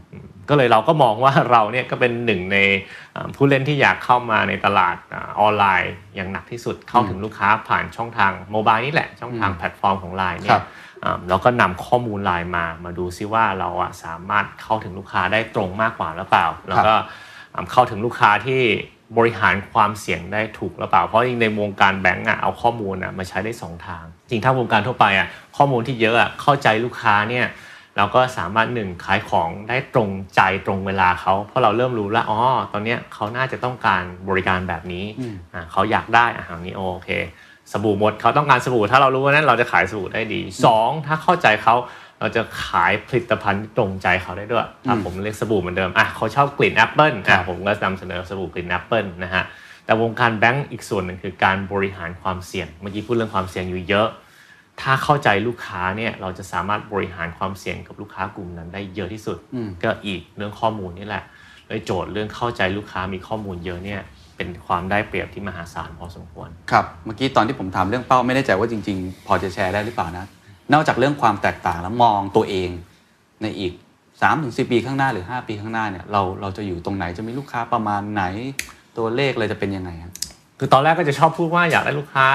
[0.48, 2.58] ก็เลยเราก็มองว่าเราเนี่ยก็เป็นหนึ่งใน
[3.12, 10.64] เอ่อผู้เล่นที่อยากเข้ามาในตลาดอ่าออนไลน์อย่างหนักที่สุดเข้าถึงลูกค้าผ่านช่องทาง mobile นี่แหละช่องทางแพลตฟอร์มของไลน์เนี่ครับ
[11.04, 16.94] อ่าแล้วก็นำข้อมูลไลน์มามาดูซิว่าเราอะสามารถเข้าถึงลูกค้าได้ตรงมากกว่าหรือเปล่า แล้วก็
[17.54, 18.62] อ่าเข้าถึงลูกค้าที่
[19.16, 27.46] บริหารความเสี่ยงได้ถูกหรือเปล่า เพราะจริงในวงการแบงก์อะเอาข้อมูลอะมาใช้ได้สองทาง จริงถ้าวงการทั่วไปอะข้อมูลที่เยอะอะเข้าใจลูกค้าเนี่ย
[27.96, 32.40] เราก็สามารถหนึ่งขายของได้ตรงใจตรงเวลาเขาเพราะเราเริ่มรู้แล้วอ๋อ
[32.72, 37.10] ตอนเนี้ยเขาน่าจะต้องการบริการแบบนี้อืมอ่าเขาอยากได้อะอันนี้โอเค
[37.72, 41.74] สบู่หมดเขาต้องการสบู่ถ้าเรารู้ว่านั้นเราจะขายสบู่ได้ดีสองถ้าเข้าใจเขา
[42.20, 49.44] เราจะขายผลิตภัณฑ์ที่ตรงใจเขาได้ด้วยถ้าผมเรียกสบู่เหมือนเดิมอะเขาชอบกลิ่นแอปเปิลครับอะผมก็นำเสนอสบู่กลิ่นแอปเปิลนะฮะ
[49.84, 54.08] แต่วงการแบงก์อีกส่วนหนึ่งคือการบริหารความเสี่ยง เมื่อกี้พูดเรื่องความเสี่ยงอยู่เยอะ
[54.80, 61.24] ถ้าเข้าใจลูกค้าเนี่ยเราจะสามารถบริหารความเสี่ยงกับลูกค้ากลุ่มนั้นได้เยอะที่สุดอืมก็อีกเรื่องข้อมูลนี่แหละ
[61.66, 64.00] เลยโจทย์เรื่องเข้าใจลูกค้ามีข้อมูลเยอะเนี่ย
[64.36, 70.26] เป็นความได้เปรียบที่มหาศาลพอสมควร ครับ เมื่อกี้ตอนที่ผมถามเรื่องเป้าไม่แน่ใจว่าจริง ๆ พอจะแชร์ได้หรือเปล่านะ
[70.72, 72.70] นอกจากเรื่องความแตกต่างแล้วมองตัวเอง
[73.42, 73.72] ในอีก
[74.04, 78.24] 3าถึงสปีข้างหน้าหรือ 5 ปีข้างหน้าเนี่ยเราเราจะอยู่ตรงไหนจะมีลูกค้าประมาณไหน
[78.98, 80.12] ตัวเลขเลยจะเป็นยังไงครับ
[80.58, 82.26] คือตอนแรกก็จะชอบพูดว่าอยากได้ลูกค้า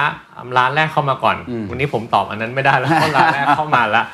[0.58, 4.06] ร้านแรกเข้ามาก่อนอืมวันนี้ผมตอบอันนั้นไม่ได้แล้วเพราะร้านแรกเข้ามาแล้ว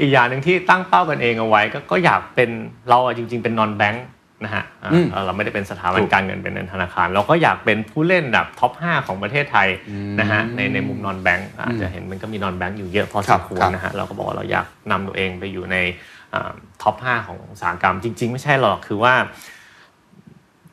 [0.00, 2.50] อีกอย่างหนึ่งที่ตั้งเป้ากันเองเอาไว้ก็ก็อยากเป็น
[2.88, 4.04] เราอะจริง ๆ เป็นนอนแบงค์
[4.44, 15.76] นะฮะอ่าอืมเราไม่ได้เป็นสถาบันถูกการเงินเป็นธนาคาร เราก็อยากเป็นผู้เล่นแบบท็อป 5 ของประเทศไทยอืมนะฮะในในมุมนอนแบงค์อาจจะเห็นมันก็มีนอนแบงค์อยู่เยอะพอสครัมบควรครับนะฮะเราก็บอกว่าเราอยากนำตัวเองไปอยู่ใน
[16.82, 19.14] ท็อป 5 ของอุตสาหกรรม จริง ๆ ไม่ใช่หรอกคือว่า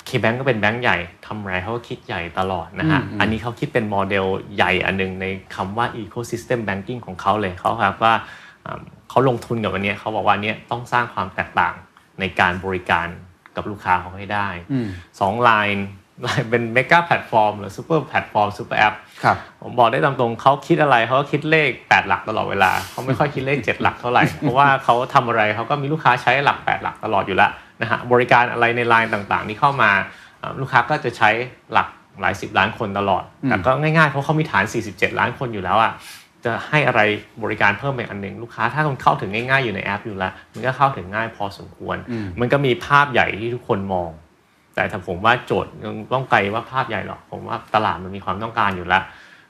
[0.05, 8.13] เคแบงก็เป็นแบงก์ใหญ่ทำอะไรเขาก็คิดใหญ่ตลอดนะฮะอืมอืมอันนี้เขาคิดเป็นโมเดลใหญ่อันหนึ่งในคำว่า ecosystem banking ของเขาเลยเขาครับว่า
[8.65, 11.73] อ่าเขาลงทุนกับอันเนี้ยเขาบอกว่าอันเนี้ยต้องสร้างความแตกต่าง
[12.19, 13.07] ในการบริการ
[13.55, 14.87] กับลูกค้าเขาให้ได้อืม
[15.19, 15.87] สองไลน์
[16.23, 18.93] ไลน์เป็นเมก a แพลตฟอร์มหรือซูเปอร์แพลตฟอร์มซูเปอร์แอป
[19.23, 29.91] ครับผมบอกได้ตามตรงเขาคิดอะไรเขาก็คิดเลข 8 หลักตลอดเวลาเขาไม่ค่อยคิดเลข 7 หลักเท่าไหร่ เพราะว่าเขาทำอะไรเขาก็มีลูกค้าใช้หลัก 8 หลักตลอดอยู่แล้วนะฮะบริการอะไรในไลน์ต่างๆที่เข้ามา
[30.39, 31.29] เอ่อลูกค้าก็จะใช้
[31.73, 31.87] หลัก
[32.21, 35.91] หลายสิบล้านคนตลอดอืมแต่ก็ง่ายๆเพราะเขามีฐาน 47 ล้านคนอยู่แล้วอะ
[36.45, 37.01] จะให้อะไร
[37.43, 44.09] บริการเพิ่มไปอันหนึ่งลูกค้าถ้ามันเข้าถึงง่ายๆอยู่ในแอปอยู่แล้ว มันก็เข้าถึงง่ายพอสมควรอืมมันก็มีภาพใหญ่ที่ทุกคนมอง
[44.75, 49.03] แต่ถ้าผมว่าโจทย์ยังต้องไกลว่าภาพใหญ่หรอกผมว่าตลาดมันมีความต้องการอยู่แล้ว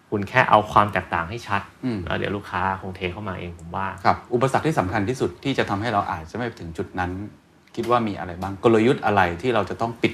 [0.09, 7.11] คุณแค่เอาความแตกต่างให้ชัดอืมแล้วเดี๋ยวลูกค้าคงเทเข้ามาเองผมว่าครับอุปสรรคที่สำคัญที่สุดที่จะทำให้เราอาจจะไม่ไปถึงจุดนั้น
[7.75, 10.13] คิดว่ามีอะไรบ้างกลยุทธ์อะไรที่เราจะต้องปิด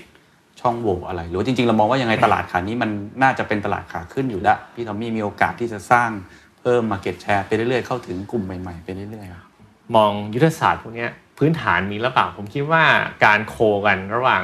[0.61, 2.89] ช่องโหว่อะไร หรือว่าจริงๆเรามองว่ายังไงตลาดขานี้มัน
[3.23, 6.09] น่าจะเป็นตลาดขาขึ้นอยู่แล้วพี่ทอมมี่มีโอกาสที่จะสร้าง
[6.46, 9.45] เพิ่มมาเก็ตแชร์ไปเรื่อยๆเข้าถึงกลุ่มใหม่ๆไปเรื่อยๆครับ
[9.95, 12.83] มองยุทธศาสตร์พวกเนี้ยพื้นฐานมีหรือเปล่าผมคิดว่า
[13.25, 13.55] การโค
[13.85, 14.43] กันระหว่าง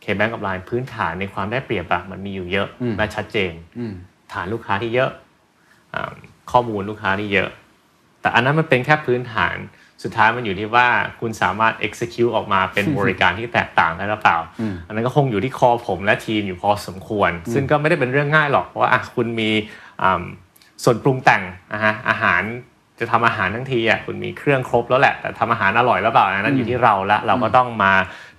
[0.00, 3.94] เคแบงกับไลน์พื้นฐานในความได้เปรียบอะมันมีอยู่เยอะอืมและชัดเจนอืม
[4.32, 5.10] ฐานลูกค้าที่เยอะ
[5.94, 6.12] อา
[6.50, 7.48] ข้อมูลลูกค้านี่เยอะ
[8.20, 9.56] แต่อันนั้นมันเป็นแค่พื้นฐาน
[10.02, 10.88] สุดท้ายมันอยู่ที่ว่า
[11.20, 14.38] คุณสามารถ execute ออกมาเป็นบริการที่แตกต่างได้หรือเปล่า
[14.86, 19.50] อันนั้นก็คงอยู่ที่คอผมและทีมอยู่พอสมควร ซึ่งก็ไม่ได้เป็นเรื่องง่ายหรอกเพราะว่าอะคุณมี
[20.02, 20.22] อ่า
[20.84, 22.42] ส่วนปรุงแต่งนะฮะอาหาร
[23.00, 27.92] จะทำอาหารทั้งทีอะคุณมีเครื่องครบแล้วแหละ แต่ทำอาหารอร่อยหรือเปล่าอันนั้นอยู่ที่เราละเราก็ต้องมา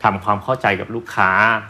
[0.04, 1.30] ทำความเข้าใจกับลูกค้า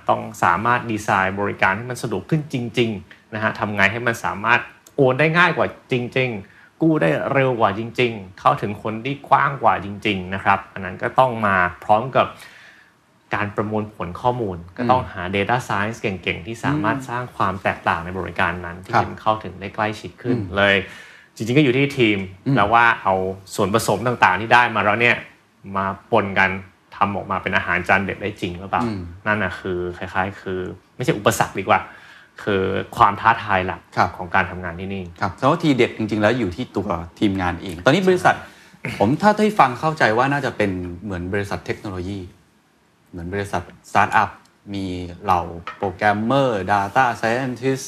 [0.10, 4.60] ต้องสามารถดีไซน์บริการให้มันสะดวกขึ้นจริงๆนะฮะทำไงให้มันสามารถ
[4.96, 11.56] โอนได้ง่ายกว่าจริง ๆ กู้ได้เร็วกว่าจริง ๆ เข้าถึงคนที่กว้างกว่าจริง ๆ นะครับ อันนั้นก็ต้องมา
[11.86, 12.26] พร้อมกับ
[13.36, 20.76] การประมวลผลข้อมูล ก็ต้องหา Data Science เก่งๆ ที่สามารถสร้างความแตกต่างในบริการนั้น ที่ครับมันเข้าถึงได้ใกล้ชิดขึ้นเลย
[21.36, 22.18] จริงๆ ก็อยู่ที่ทีม
[22.56, 23.16] แล้วว่าเอา
[23.56, 25.16] ส่วนผสมต่างๆ ที่ได้มาแล้วเนี่ย
[25.78, 26.50] มาปนกัน
[26.96, 28.84] ทำออกมาเป็นอาหารจานเด็ดได้จริงหรือเปล่า
[29.28, 30.60] นั่นนะคือคล้าย ๆ คือ
[30.96, 31.80] ไม่ใช่อุปสรรคดีกว่า
[32.44, 32.62] คือ
[32.98, 36.88] ความท้าทายหลักครับของการทำงานที่นี่ครับแต่ว่าทีเด็ดจริง ๆ แล้วอยู่ที่ตัว
[37.20, 38.36] ทีมงานเอง ตอนนี้บริษัท
[39.00, 40.72] ผมถ้าที่ฟังเข้าใจว่าน่าจะเป็น
[41.04, 42.20] เหมือนบริษัทเทคโนโลยี
[43.14, 44.30] เหมือนบริษัทสตาร์ทอัพ
[44.74, 44.86] มี
[45.24, 45.42] เหล่า
[45.78, 47.86] โปรแกรมเมอร์ Data Scientist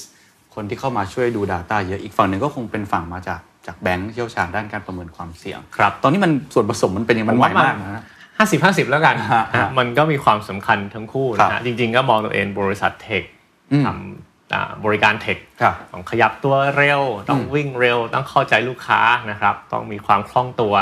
[0.56, 8.04] คนที่เข้ามาช่วยดู Data เยอะอีกฝั่งหนึ่งก็คงเป็นฝั่งมาจากจากแบงก์เชี่ยวชาญด้านการประเมินความเสี่ยง ครับ ตอนนี้มันส่วนผสมมันเป็นยังไงมันใหม่มากนะฮะ
[8.38, 13.24] ห้าสิบห้าสิบแล้วกันฮะนะฮะมันก็มีความสำคัญทั้งคู่ครันะบฮะจริง ๆ ก็มองตัวเองบริษัทเทค
[13.72, 19.02] อืมทำอ่าบริการเทคครับต้องขยับตัวเร็ว ต้องวิ่งเร็ว ต้องเข้าใจลูกค้า
[19.32, 20.74] นะครับ ต้องมีความคล่องตัว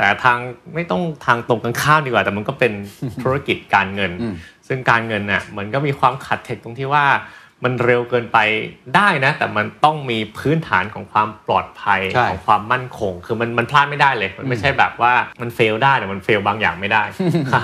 [0.00, 0.38] แต่ทาง
[0.74, 2.72] ไม่ต้องทางตรงกันข้ามดีกว่า แต่มันก็เป็น
[3.22, 4.34] ธุรกิจการเงินอืม
[4.68, 7.04] ซึ่งการเงินน่ะมันก็มีความขัดเทคตรงที่ว่า
[7.64, 8.38] มันเร็วเกินไป
[8.96, 17.02] ได้นะ แต่มันต้องมีพื้นฐานของความปลอดภัยใช่ของความมั่นคง คือมันมันพลาดไม่ได้เลย มันไม่ใช่แบบว่ามัน fail ได้แต่มัน fail บางอย่างไม่ได้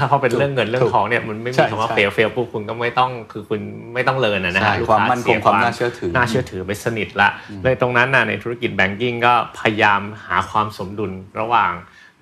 [0.09, 3.61] เพราะเป็นเรื่องเงินเรื่องทองเนี่ยมันไม่ใช่มีคำว่าใช่ fail fail ปุ๊บคุณก็ไม่ต้องคือคุณ
[3.95, 7.29] ไม่ต้อง learn นะนะใช่ฮะลูกค้าความมั่นคงเสียความน่าเชื่อถือน่าเชื่อถือไปสนิทละ
[7.63, 11.73] เลยตรงนั้นน่ะในธุรกิจ banking ก็พยายามหาความสมดุลระหว่าง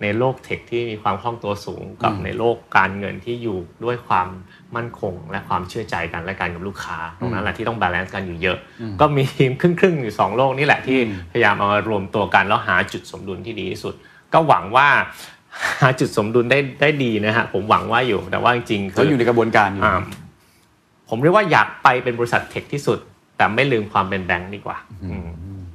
[0.03, 4.29] ในโลก tech ที่มีความคล่องตัวสูงกับอืมในโลกการเงินที่อยู่ด้วยความ
[4.77, 8.59] มั่นคง และความเชื่อใจกันและกันกับลูกค้า ตรงนั้นแหละที่ต้อง balance กันอยู่เยอะ
[9.01, 13.95] ก็มีทีมครึ่งๆอยู่สองโลกนี่แหละที่อืมพยายามเอามารวมตัวกันแล้วหาจุดสมดุลที่ดีที่สุด
[14.33, 14.89] ก็หวังว่า
[15.81, 20.01] หาจุดสมดุลได้ได้ดีนะฮะผมหวังว่าอยู่แต่ว่าจริงๆคืเขาอยู่ในกระบวนการอยู่อ่า
[21.09, 22.99] ผมเรียกว่าอยากไปเป็นบริษัทเทคที่สุด
[23.37, 25.29] แต่ไม่ลืมความเป็นแบงค์ดีกว่าอืม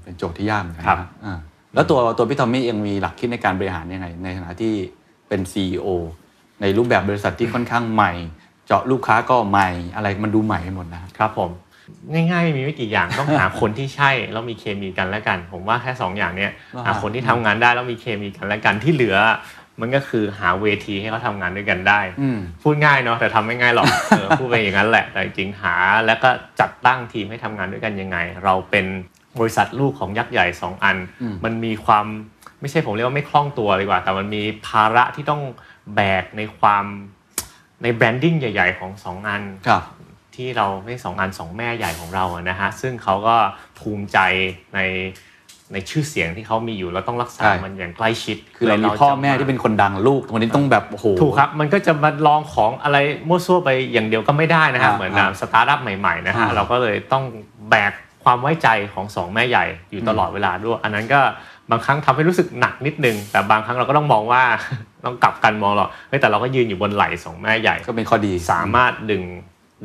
[0.03, 1.39] เป็นโจทย์ที่ยากเหมือนกันครับนะอ่า
[1.73, 4.73] แล้วตัวตัวพี่ทอมมี่เองมีหลักคิดในการบริหารยังไง ในฐานะที่
[5.27, 5.87] เป็น CEO
[6.61, 8.11] ในรูปแบบบริษัทที่ค่อนข้างใหม่
[8.67, 11.51] เจาะลูกค้าก็ใหม่ อะไรมันดูใหม่ไปหมดนะครับผม
[12.13, 19.17] ง่ายๆมีไม่กี่อย่างต้องหาคนที่ใช่แล้วมีเคมีกันและกัน ผมว่าแค่สองอย่างเนี้ยว่าหาคนที่ทำงานได้แล้วมีเคมีกันและกันที่เหลือ
[19.81, 28.85] มันก็คือหาเวทีให้เขาทำงานด้วยกันได้อืมพูดง่ายเนาะแต่ทำไม่ง่ายหรอกเออพูดไปอย่างนั้นแหละแต่จริงๆหาแล้วก็จัดตั้งทีมให้ทำงานด้วยกันยังไง เราเป็น
[29.39, 32.05] บริษัทลูกของยักษ์ใหญ่สองอันอืมมันมีความ
[32.61, 35.41] ไม่ใช่ผมเรียกว่าไม่คล่องตัวดีกว่า แต่มันมีภาระที่ต้อง
[35.95, 36.85] แบกในความ
[37.83, 39.83] ในแบรนดิ้งใหญ่ ๆ ของสองอันครับ
[40.35, 43.35] ที่เราไม่สองงานสองแม่ใหญ่ของเราอะนะฮะซึ่งเขาก็
[43.79, 44.17] ภูมิใจ
[44.75, 44.79] ใน
[45.73, 57.23] ในชื่อเสียงที่เขามีอยู่เราต้องรักษาใช่มันอย่างใกล้ชิด คือเรามีแล้วพ่อจะแม่ที่เป็นคนดังลูกคนนี้ต้องแบบโอ้โหถูกครับมันก็จะมาลองของอะไรมั่วซั่วไปอย่างเดียวก็ไม่ได้นะฮะอ่าเหมือนอ่าสตาร์ทอัพใหม่ๆนะฮะอ่าเราก็เลยต้อง
[57.69, 57.93] แบก
[58.29, 61.21] ความไว้ใจของสองแม่ใหญ่อยู่ตลอดเวลาด้วย อันนั้นก็
[61.71, 64.43] บางครั้งทำให้รู้สึกหนักนิดนึง แต่บางครั้งเราก็ต้องมองว่า
[65.05, 69.23] ต้องกลับกันมองหรอกเฮ้ยแต่เราก็ยืนอยู่บนไหล่สองแม่ใหญ่ก็เป็นข้อดีสามารถดึง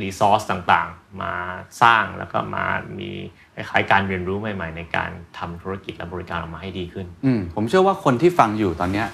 [0.01, 1.33] resource ต่างๆ มา
[1.83, 2.65] สร้างแล้วก็มา
[2.99, 3.11] มี
[3.55, 9.07] คล้ายๆการเรียนรู้ใหม่ ๆ ในการทำธุรกิจและบริการออกมาให้ดีขึ้นอืมผมเชื่อว่าคนที่ฟังอยู่ตอนเนี้ย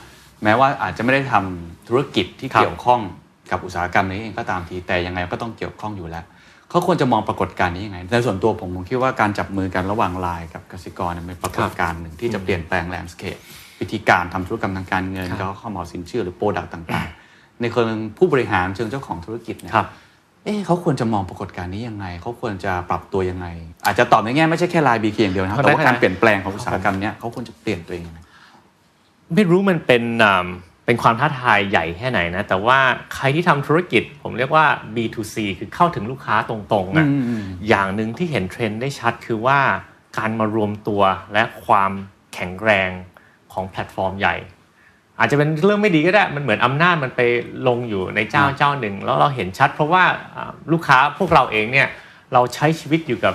[0.44, 3.00] แม้ว่าอาจจะไม่ได้ทำธุรกิจที่ครับเกี่ยวข้อง
[3.50, 6.24] กับอุตสาหกรรมนี้เองก็ตามทีแต่ยังไงก็ต้องเกี่ยวข้องอยู่แล้ว
[6.70, 13.36] เขาควรจะมองปรากฏการณ์นี้ยังไงในส่วนตัวผมผมคิดว่าการจับมือกันระหว่างไลน์กับกสิกรเนี่ยเป็นปรากฏการณ์หนึ่งที่จะเปลี่ยนแปลง landscape
[13.80, 19.86] วิธีการทำธุรกรรมทางการเงินครับก็เข้ามาสินเชื่อหรือ product ต่างๆ ในเชิงผู้บริหารเชิงเจ้าของธุรกิจเนี่ยครับ
[20.44, 23.46] เอ๊ะเขาควรจะมองปรากฏการณ์นี้ยังไง เขาควรจะปรับตัวยังไง
[23.84, 28.20] อาจจะตอบในแง่ไม่ใช่แค่ไลน์บีเคอย่างเดียวนะครับแต่ว่าการเปลี่ยนแปลงของอุตสาหกรรมเนี้ยเขาควรจะเปลี่ยนตัวเองยังไง
[29.34, 30.46] ไม่รู้มันเป็นอ่า
[30.86, 32.78] เป็นความท้าทายใหญ่แค่ไหนนะ แต่ว่า
[33.14, 39.58] ใครที่ทำธุรกิจ ผมเรียกว่า B2C คือเข้าถึงลูกค้าตรงๆอะอืมอืมอย่างหนึ่งที่เห็นเทรนด์ได้ชัดคือว่า
[40.18, 41.02] การมารวมตัว
[41.32, 41.92] และความ
[42.34, 42.90] แข็งแรง
[43.52, 44.36] ของแพลตฟอร์มใหญ่
[45.18, 47.20] อาจจะเป็นเรื่องไม่ดีก็ได้ มันเหมือนอำนาจมันไป
[47.68, 50.04] ลงอยู่ในเจ้าครับเจ้าหนึ่ง แล้วเราเห็นชัด เพราะว่า
[50.34, 51.88] อ่าลูกค้าพวกเราเองเนี่ย
[52.32, 53.34] เราใช้ชีวิตอยู่กับ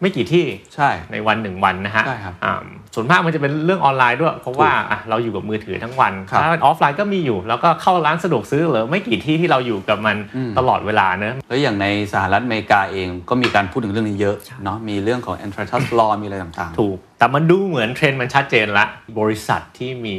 [0.00, 18.86] ไม่กี่ที่ใช่ในวันหนึ่งวันนะฮะใช่ครับอ่า ส่วนมากมันจะเป็นเรื่องออนไลน์ด้วยเพราะว่าอะเราอยู่กับมือถือทั้งวันครับถ้าออฟไลน์ก็มีอยู่ แล้วก็เข้าร้านสะดวกซื้อหรือไม่กี่ที่ที่เราอยู่กับมันอืมตลอดเวลาเนอะแล้วอย่างในสหรัฐอเมริกาเองก็มีการพูดถึงเรื่องนี้เยอะเนาะมีเรื่องของ antitrust law มีอะไรต่างๆ ถูก แต่มันดูเหมือนเทรนด์มันชัดเจนละ
[19.18, 20.16] บริษัทที่มี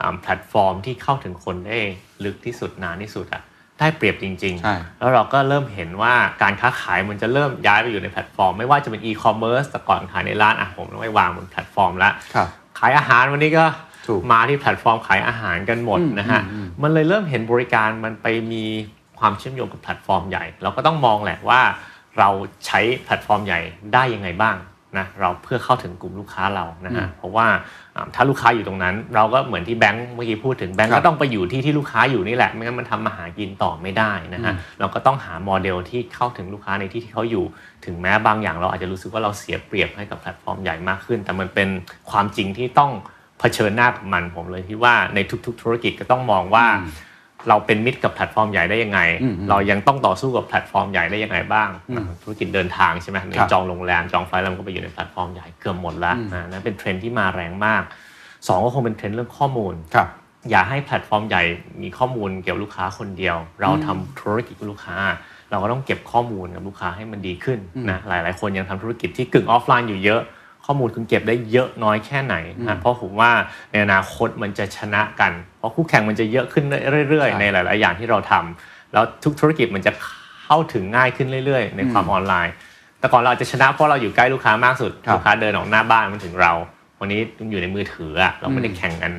[0.00, 1.78] อ่าแพลตฟอร์มที่เข้าถึงคนได้
[2.24, 3.42] ลึกที่สุดนานที่สุดอะ
[3.80, 13.64] ได้เปรียบจริงใช่ๆแล้วเราก็เริ่มเห็นว่าการค้าขายมันจะเริ่มย้ายไปอยู่ในแพลตฟอร์ม ไม่ว่าจะเป็นอีคอมเมิร์ซแต่ก่อนขายในร้านอะผมต้องไปวางบนแพลตฟอร์มแล้วครับขายอาหารวันนี้ก็
[14.08, 18.64] ถูกมาที่แพลตฟอร์มขายอาหารกันหมดอืมนะฮะอืมอืมมันเลยเริ่มเห็นบริการมันไปมี
[19.20, 21.60] ความเชื่อมโยงกับแพลตฟอร์มใหญ่ เราก็ต้องมองแหละว่า
[22.18, 22.28] เรา
[22.66, 23.60] ใช้แพลตฟอร์มใหญ่
[23.94, 24.56] ได้ยังไงบ้าง
[24.98, 27.46] นะเราเพื่อเข้าถึงกลุ่มลูกค้าเรานะฮะเพราะว่า
[27.96, 37.44] อ่าถ้าลูกค้าอยู่ตรงนั้น เราก็เหมือนที่แบงก์เมื่อกี้พูดถึงแบงก์ครับก็ต้องไปอยู่ที่ที่ลูกค้าอยู่นี่แหละไม่งั้นมันทำมาหากินต่อไม่ได้นะฮะเราก็ต้องหาโมเดลที่เข้าถึงลูกค้าในที่ที่เขาอยู่
[37.84, 41.68] ถึงแม้บางอย่างเราอาจจะรู้สึกว่าเราเสียเปรียบให้กับแพลตฟอร์มใหญ่มากขึ้น แต่มันเป็น
[42.10, 42.92] ความจริงที่ต้อง
[43.40, 46.66] เผชิญหน้ากับมันผมเลยคิดว่าในทุก ๆ ธุรกิจก็ต้องมองว่า
[47.48, 57.82] เราเป็นมิตรกับแพลตฟอร์มใหญ่ได้ยังไงอืมอืมเรายังต้องต่อสู้กับแพลตฟอร์มใหญ่ได้ยังไงบ้างอืมธุรกิจเดินทางใช่ไหมครับจองโรงแรมจองไฟลต์แล้วมันก็ไปอยู่ในแพลตฟอร์มใหญ่เกือบหมดแล้วอืมนะนั่นเป็นเทรนด์ที่มาแรงมาก
[58.46, 60.08] สองก็คงเป็นเทรนด์เรื่องข้อมูลครับ
[60.50, 61.42] อย่าให้แพลตฟอร์มใหญ่
[61.82, 64.96] มีข้อมูลเกี่ยวกับลูกค้าคนเดียว เราทำธุรกิจกับลูกค้า
[65.50, 67.58] เราก็ต้องเก็บข้อมูลกับลูกค้าให้มันดีขึ้น
[67.90, 70.20] นะหลาย ๆ คนยังทำธุรกิจที่กึ่งออฟไลน์อยู่เยอะ
[70.72, 72.36] ข้อมูลคุณเก็บได้เยอะน้อยแค่ไหน
[72.68, 73.30] นะเพราะผมว่า
[73.70, 76.64] ในอนาคตมันจะชนะกัน เพราะคู่แข่งมันจะเยอะขึ้น
[77.08, 79.92] เรื่อยใช่ๆในหลาย ๆ อย่างที่เราทำแล้วทุกธุรกิจมันจะ
[80.44, 82.54] เข้าถึงง่ายขึ้นเรื่อย ๆ ในความออนไลน์
[82.98, 86.52] แต่ก่อนเราอาจจะชนะเพราะเราอยู่ใกล้ลูกค้ามากสุดครับลูกค้าเดินออกหน้าบ้านมันถึงเรา
[87.00, 89.12] วันนี้มันอยู่ในมือถืออะเราไม่ได้แข่งกัน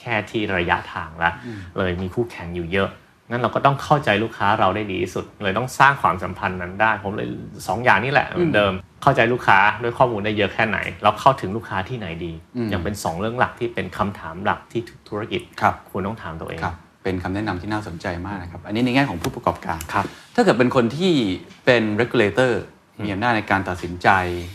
[0.00, 1.30] แค่ที่ระยะทางละ
[1.78, 2.88] เลยมีคู่แข่งอยู่เยอะ
[3.30, 7.28] งั้นเราก็ต้องเข้าใจลูกค้าเราได้ดีที่สุด เลยต้องสร้างความสัมพันธ์นั้นได้ ผมเลย
[7.68, 8.72] สองอย่างนี้แหละเหมือนเดิม
[9.02, 16.74] เข้าใจลูกค้าด้วยข้อมูลได้เยอะแค่ไหนแล้วเข้าถึงลูกค้าที่ไหนดีอืมยังเป็นสองเรื่องหลักที่เป็นคำถามหลักที่ทุกธุรกิจครับควรต้องถามตัวเองครับ
[17.04, 20.04] เป็นคำแนะนำที่น่าสนใจมากนะครับ อันนี้ในแง่ของผู้ประกอบการครับ
[20.34, 21.12] ถ้าเกิดเป็นคนที่
[21.64, 22.52] เป็น regulator
[23.02, 24.08] มีอำนาจในการตัดสินใจ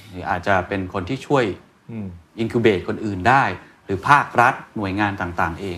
[0.10, 1.46] หรืออาจจะเป็นคนที่ช่วย
[1.92, 2.08] อืม
[2.42, 3.44] incubate คนอื่นได้
[3.86, 5.78] หรือภาครัฐหน่วยงานต่างๆ เอง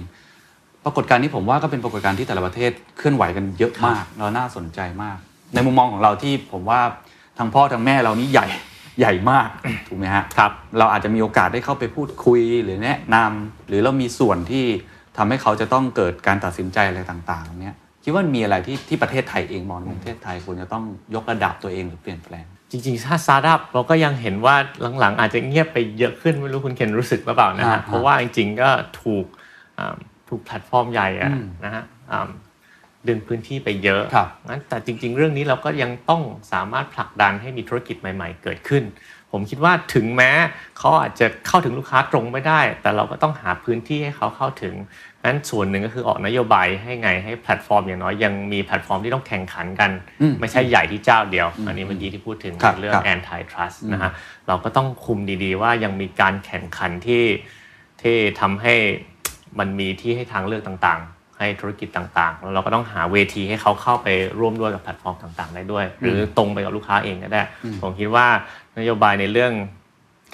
[0.86, 5.18] ปรากฏการณ์นี้ผมว่าก็เป็นปรากฏการณ์ที่แต่ละประเทศเคลื่อนไหวกันเยอะมากแล้วน่าสนใจมาก
[5.54, 6.82] ในมุมมองของเราที่ผมว่า
[7.38, 8.48] ทั้งพ่อทั้งแม่เรานี่ใหญ่
[9.00, 9.50] ใหญ่มาก
[9.88, 14.66] ถูกไหมฮะครับ เราอาจจะมีโอกาสได้เข้าไปพูดคุยหรือแนะนำหรือเรามีส่วนที่
[15.18, 20.84] ทำให้เขาจะต้องเกิดการตัดสินใจอะไรต่างๆเนี้ยคิดว่ามีอะไรที่ที่ประเทศไทยเองมองในประเทศไทยควรจะต้อง
[21.16, 24.56] ยกระดับตัวเองหรือเปลี่ยนแปลงจริงๆ ถ้าสตาร์ทอัพเราก็ยังเห็นว่า
[25.00, 28.70] หลังๆ อาจจะเงียบไปเยอะขึ้นไม่รู้คุณเคนรู้สึกหรือเปล่านะอ่าฮะเพราะว่าจริงๆก็
[29.02, 29.26] ถูก
[29.80, 29.96] อ่า
[30.30, 32.30] ถูกแพลตฟอร์มใหญ่อะอืมนะฮะอ่า
[33.08, 36.22] ดึงพื้นที่ไปเยอะครับงั้นแต่จริง ๆ เรื่องนี้เราก็ยังต้อง
[36.54, 38.84] สามารถผลักดันให้มีธุรกิจใหม่ ๆ เกิดขึ้น
[39.32, 40.32] ผมคิดว่าถึงแม้
[40.78, 44.74] เขาอาจจะเข้าถึงลูกค้าตรงไม่ได้ แต่เราก็ต้องหาพื้นที่ให้เขาเข้าถึง
[45.24, 54.12] งั้นส่วนหนึ่งก็คือออกนโยบายให้ไงให้แพลตฟอร์มอย่างน้อยยังมีแพลตฟอร์มที่ต้องแข่งขันกันอืมไม่ใช่ใหญ่ที่เจ้าเดียว อันนี้เมื่อกี้ที่พูดถึงครับเรื่อครังบ anti trust นะฮะ
[54.48, 57.24] เราก็ต้องคุมดีๆ ว่ายังมีการแข่งขันที่
[58.02, 58.76] ที่ทำให้
[59.60, 64.08] มันมีที่ให้ทางเลือกต่างๆ ให้ธุรกิจต่างๆ แล้วเราก็ต้องหาเวทีให้เขาเข้าไป
[64.40, 67.44] ร่วมด้วยกับแพลตฟอร์มต่าง ๆ ได้ด้วย หรือตรงไปกับลูกค้าเองก็ได้
[67.82, 68.28] ผมคิดว่า
[68.80, 69.54] นโยบายในเรื่อง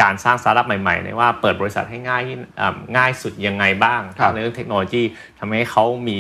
[0.01, 5.03] การสร้างสตาร์ทอัพใหม่ๆในว่าเปิดบริษัทให้ง่ายที่อ่าง่ายสุดยังไงบ้างครับในเรื่องเทคโนโลยี
[5.39, 6.19] ทำให้เขามี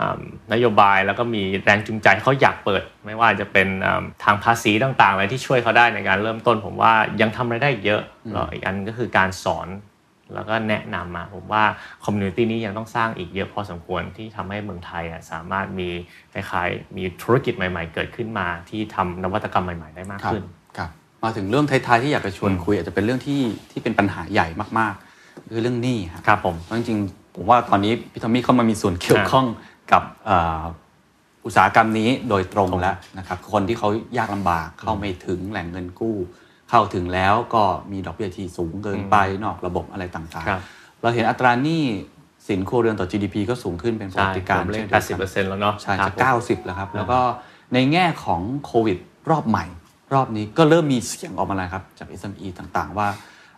[0.00, 0.20] อ่า
[0.52, 9.68] นโยบายแล้วก็มีแรงจูงใจให้เขาอยากเปิด ไม่ว่าจะเป็นอ่าทางภาษีต่างๆอะไรที่ช่วยเขาได้ในการเริ่มต้น ผมว่ายังทำอะไรได้อีกเยอะแล้วอีกอันก็คือการสอน
[10.34, 11.64] แล้วก็แนะนำมาผมว่า
[12.04, 15.88] community นี้ยังต้องสร้างอีกเยอะพอสมควรที่ทำให้เมืองไทยอะสามารถมี
[16.32, 20.44] คล้ายๆมีธุรกิจใหม่ๆ เกิดขึ้นมาที่ทำนวัตกรรมใหม่ ๆ ได้มากครับขึ้น
[20.78, 20.90] ครับ
[21.24, 24.46] มาถึงเรื่องท้ายๆที่อยากจะชวนคุยอาจจะเป็นเรื่องที่ที่เป็นปัญหาใหญ่
[24.78, 29.46] มากๆ คือเรื่องหนี้ครับครับผมเพราะจริงๆผมว่าตอนนี้พี่ทอมมี่เข้ามามีส่วนเกี่ยวข้อง
[29.92, 30.62] กับเอ่อ
[31.44, 36.16] อุตสาหกรรมนี้โดยตรงแล้วนะครับคนที่เขายากลำบากเข้าไม่ถึงแหล่งเงินกู้
[36.70, 37.62] เข้าถึงแล้วก็
[37.92, 41.82] มีดอกเบี้ยที่สูงเกินไปนอกระบบอะไรต่างครับๆเราเห็นอัตราหนี้
[42.48, 47.18] สินครัวเรือนต่อ GDP ก็สูงขึ้นเป็นปกใช่ติการผมเล่นช่นดียวกัน80%แล้วเนาะใช่ครัจะบผมเก้าสิบแล้วครับ แล้วก็
[47.74, 48.98] ในแง่ของโควิด
[49.30, 49.64] รอบใหม่
[50.14, 53.08] รอบนี้ก็เริ่มมีเสียงออกมาแล้วครับ จาก SME ต่างๆ ว่า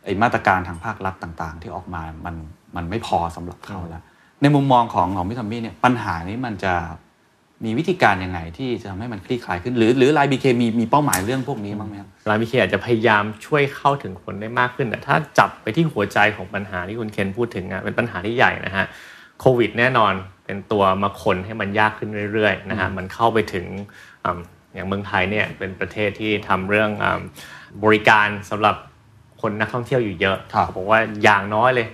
[0.04, 2.36] ไอ้มาตรการทางภาครัฐต่างๆ ที่ออกมามัน
[2.76, 4.02] มันไม่พอสำหรับเขาแล้ว
[4.42, 6.74] ในมุมมองของของพี่ทอมมี่เนี่ยปัญหานี้มันจะ
[7.64, 18.84] มีวิธีการยังไงที่จะทำให้มันคลี่คลายขึ้น หรือหรือไลน์บีเคมีมีเป้าหมายเรื่องพวกนี้บ้างไหมครับ LINE BK อาจจะพยายามช่วยเข้าถึงคนได้มากขึ้นแต่ถ้าจับไปที่หัวใจของปัญหาที่คุณเคนพูดถึงอะเป็นปัญหาที่ใหญ่นะฮะ
[19.40, 20.12] โควิดแน่นอน
[20.44, 23.66] เป็นตัวมาคนให้มันยากขึ้นเรื่อยๆนะฮะมันเข้าไปถึง
[24.24, 24.40] อืม
[24.74, 27.20] อย่างเมืองไทยเนี่ยเป็นประเทศที่ทำเรื่องอืม
[27.84, 28.76] บริการสำหรับ
[29.42, 31.88] คนนักท่องเที่ยวอยู่เยอะครับเขาบอกว่าอย่างน้อยเลย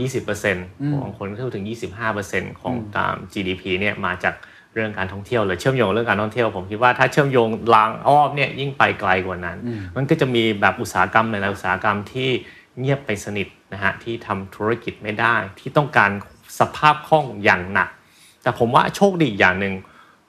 [0.00, 0.66] ยี่สิบเปอร์เซ็นต์
[1.02, 4.34] บางคนก็ถึง 25เปอร์เซ็นต์ของตาม GDP เนี่ยมาจาก
[4.74, 9.58] เรื่องการท่องเที่ยวเลยเชื่อมโยงเรื่องการท่องเที่ยว ผมคิดว่าถ้าเชื่อมโยงลางอ้อมเนี่ยยิ่งไปไกลกว่านั้น
[9.96, 12.30] มันก็จะมีแบบอุตสาหกรรมหลายๆอุตสาหกรรมที่
[12.78, 16.10] เงียบไปสนิทนะฮะที่ทำธุรกิจไม่ได้ ที่ต้องการ
[16.58, 17.88] สภาพคล่องอย่างหนัก
[18.42, 19.74] แต่ผมว่าโชคดีอีกอย่างหนึ่ง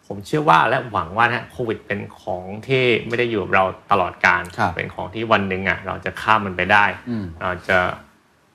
[0.08, 7.78] ผมเชื่อว่าและหวังว่านะโควิดเป็นของที่ไม่ได้อยู่กับเราตลอดการครับเป็นของที่วันหนึ่งอะเราจะข้ามมันไปได้อืมเราจะ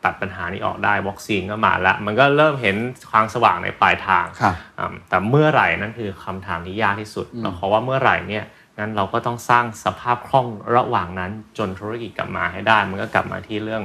[0.04, 2.76] ตัดปัญหานี้ออกได้วัคซีนก็มาแล้วมันก็เริ่มเห็น
[3.12, 8.44] ทางสว่างในปลายทางครับอ่าแต่เมื่อไหร่นั่นคือคำถามที่ยากที่สุดเราขอว่าเมื่อไหร่เนี่ย
[8.78, 10.46] งั้นเราก็ต้องสร้างสภาพคล่อง
[10.76, 13.82] ระหว่างนั้นจนธุรกิจกลับมาให้ได้ มันก็กลับมาที่เรื่อง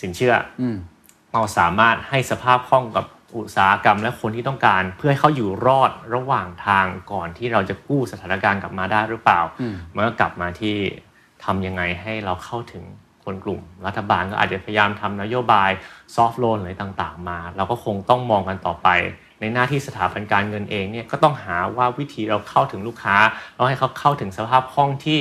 [0.00, 0.76] สินเชื่ออม
[1.32, 3.06] เราสามารถให้สภาพคล่องกับ
[3.36, 10.76] อุตสาหกรรมและคนที่ต้องการ เพื่อให้เขาอยู่รอดระหว่างทางก่อนที่เราจะกู้สถานการณ์กลับมาได้หรือเปล่าอืมมันก็กลับมาที่
[11.44, 12.84] ทำยังไงให้เราเข้าถึง
[13.24, 15.70] คนกลุ่ม รัฐบาลก็อาจจะพยายามทำนโยบาย
[16.14, 18.88] ซอฟ t ์โลนอะไรต่างๆ มา เราก็คงต้องมองกันต่อไป
[19.40, 23.16] ในหน้าที่สถาบันการเงินเองเนี่ยก็ต้องหาว่าวิธีเราเข้าถึงลูกค้า
[23.54, 25.20] เราให้เขาเข้าถึงสภาพคล่องที่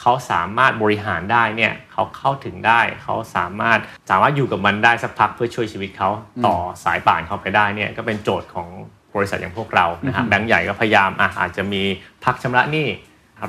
[0.00, 3.78] เขาสามารถบริหารได้เนี่ยเขาเข้าถึงได้ เขาสามารถ
[4.10, 6.10] สามารถอยู่กับมันได้สักพักเพื่อช่วยชีวิตเขา
[6.46, 8.68] ต่อสายป่านเขาไปได้เนี่ยก็เป็นโจทย์ของ
[9.14, 11.82] บริษัทอย่างพวกเรานะฮะแบงก์ใหญ่ก็พยายามอะอาจจะมี
[12.24, 12.86] พักชำระหนี้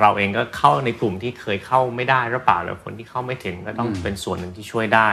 [0.01, 5.09] เราเองก็เข้าในกลุ่มที่เคยเข้าไม่ได้หรือเปล่าหรือคนที่เข้าไม่ถึงก็ต้องเป็นส่วนหนึ่งที่ช่วยได้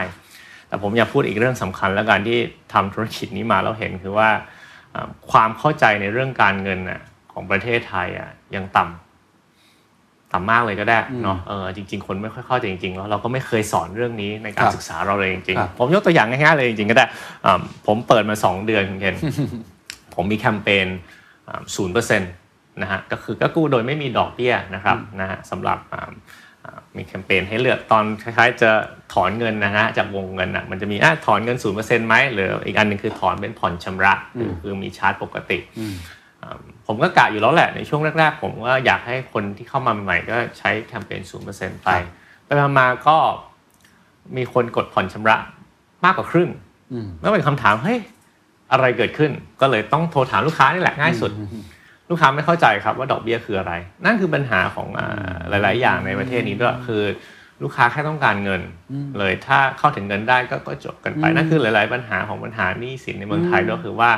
[0.67, 2.39] แต่ผมอยากพูดอีกเรื่องสำคัญแล้วกันที่
[2.73, 4.29] ทำธุรกิจนี้มาแล้วเห็นคือว่า
[4.93, 7.01] อ่าความเข้าใจในเรื่องการเงินน่ะ
[7.31, 17.05] ของประเทศไทยอะยังต่ำต่ำมากเลยก็ได้เนาะเออจริง ๆ คนไม่ค่อยเข้าใจจริงๆแล้วเราก็ไม่เคยสอนเรื่องนี้ในกาครรับศึกษาเราเลยจริงครับๆผมยกตัวอย่างง่ายๆเลยจริงๆก็ได้
[17.45, 19.15] อ่าผมเปิดมาสองเดือนคุณเคน
[20.15, 20.87] ผมมีแคมเปญ
[21.75, 22.31] ศูนย์เปอร์เซ็นต์
[22.81, 26.11] นะฮะก็คือก็กู้โดยไม่มีดอกเบี้ยนะครับนะฮะสำหรับอ่า
[26.63, 28.71] อ่ามีแคมเปญให้เลือกตอนคล้ายๆจะ
[29.13, 35.59] ถอนเงินนะฮะจากวงเงินอะมันจะมีอะถอนเงินศูนย์เปอร์เซ็นต์ไหมหรืออีกอันหนึ่งคือถอนเป็นผ่อนชำระคือคือมีชาร์จปกติ
[36.41, 36.57] อ่า
[36.87, 41.89] ผมก็กะอยู่แล้วแหละในช่วงแรกๆ ผมก็อยากให้คนที่เข้ามาใหม่ๆก็ใช้แคมเปญศูนย์เปอร์เซ็นต์ไป
[42.45, 43.17] ไปมาๆก็
[44.37, 45.37] มีคนกดผ่อนชำระ
[46.05, 46.49] มากกว่าครึ่ง
[46.91, 47.99] อืมแล้วเป็นคำถามเฮ้ย
[48.71, 51.31] อะไรเกิดขึ้นก็เลยต้องโทรถามลูกค้านี่แหละง่ายสุด
[52.09, 53.73] ลูกค้าไม่เข้าใจครับว่าดอกเบี้ยคืออะไร
[54.05, 57.03] นั่นคือปัญหาของอ่าหลาย ๆ อย่างในประเทศนี้ด้วยคือ
[57.63, 58.61] ลูกค้าแค่ต้องการเงิน
[59.17, 64.11] เลยถ้าเข้าถึงเงินได้ก็ก็จบกันไปนั่นคือหลาย ๆ ปัญหาของปัญหาหนี้สินในเมืองไทยด้วยคือว่า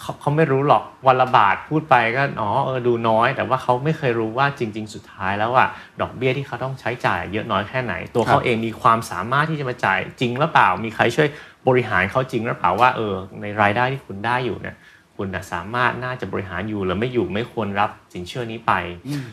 [0.00, 5.68] เขาเขาไม่รู้หรอกวันละบาทพูดไปก็อ๋อเออดูน้อย แต่ว่าเขาไม่เคยรู้ว่าจริง ๆ สุดท้ายแล้วอะ
[6.00, 11.28] ดอกเบี้ยที่เขาต้องใช้จ่ายเยอะน้อยแค่ไหน ตัวเขาเองมีความสามารถที่จะมาจ่ายจริงหรือเปล่า มีใครช่วย
[11.68, 14.76] บริหารเขาจริงหรือเปล่าว่าเออในรายได้ที่คุณได้อยู่เนี่ย
[15.16, 18.72] คุณน่ะสามารถน่าจะบริหารอยู่หรือไม่อยู่ไม่ควรรับสินเชื่อนี้ไป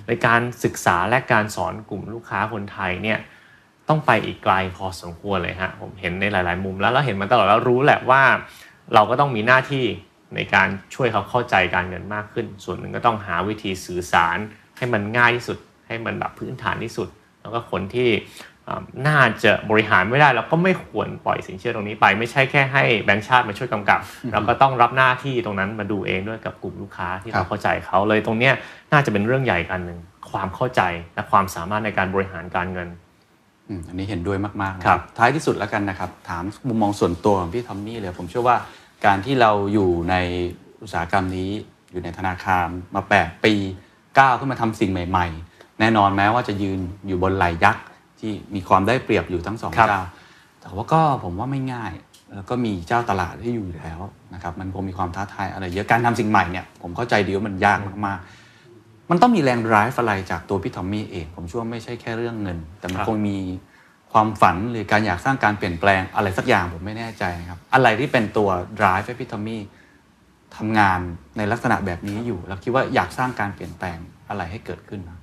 [0.07, 3.19] ในการศึกษาและการสอนกลุ่มลูกค้าคนไทยเนี่ย
[3.89, 8.21] ต้องไปอีกไกลพอสมควรเลยฮะผมเห็นในหลาย ๆ มุมแล้วแล้วเห็นมาตลอดแล้วรู้แหละว่า
[8.93, 9.86] เราก็ต้องมีหน้าที่
[10.36, 14.38] ในการช่วยเขาเข้าใจการเงินมากขึ้น ส่วนหนึ่งก็ต้องหาวิธีสื่อสาร
[14.77, 15.57] ให้มันง่ายที่สุด
[15.88, 17.07] ให้มันแบบพื้นฐานที่สุด
[17.41, 18.09] แล้วก็คนที่
[18.53, 18.53] อ่า
[19.07, 23.99] น่าจะบริหารไม่ได้เราก็ไม่ควรปล่อยสินเชื่อตรงนี้ไป ไม่ใช่แค่ให้แบงก์ชาติมาช่วยกำกับ
[24.32, 28.53] เราก็ต้องรับหน้าที่ตรงนั้นมาดูเองด้วยกับกลุ่มลูกค้าที่ครัเราบเข้าใจเขาเลยตรงเนี้ย
[28.91, 29.99] น่าจะเป็นเรื่องใหญ่กันหนึ่ง
[30.32, 30.82] ความเข้าใจ
[31.16, 32.89] และความสามารถในการบริหารการเงิน
[33.70, 38.57] อืมอันนี้เห็นด้วยมากๆนะครับท้ายที่สุดแล้วกันนะครับ ถามมุมมองส่วนตัวของพี่ทอมมี่เลย ผมเชื่อว่า
[39.05, 40.16] การที่เราอยู่ใน
[40.82, 41.49] อุตสาหกรรมนี้
[41.91, 43.53] อยู่ในธนาคารมา 8 ปี
[44.20, 47.84] ก้าวขึ้นมาทำสิ่งใหม่ ๆ แน่นอนแม้ว่าจะยืนอยู่บนไหลยักษ์
[48.24, 50.03] ที่มีความได้เปรียบอยู่ทั้งสองครับเจ้า
[50.61, 51.93] แต่ว่าก็ผมว่าไม่ง่าย
[52.36, 53.99] แล้วก็มีเจ้าตลาดที่อยู่อยู่แล้ว
[54.34, 63.38] นะครับมันคงมีความท้าทายอะไรเยอะการทำสิ่งใหม่เนี่ยผมเข้าใจดีว่ามันยากมากๆ มันต้องมีแรง drive อะไรจากตัวพี่ทอมมี่เอง ผมเชื่อว่าไม่ใช่แค่เรื่องเงิน แต่มันครับคงมี
[64.11, 68.49] ความฝันหรือการอยากสร้างการเปลี่ยนแปลงอะไรสักอย่างผมไม่แน่ใจนะครับอะไรที่เป็นตัว
[68.80, 69.61] drive ให้พี่ทอมมี่
[70.57, 70.99] ทำงาน
[71.38, 73.97] ในลักษณะแบบนี้อยู่ แล้วคิดว่าอยากสร้างการเปลี่ยนแปลง
[74.30, 75.19] อะไรให้เกิดขึ้นนะ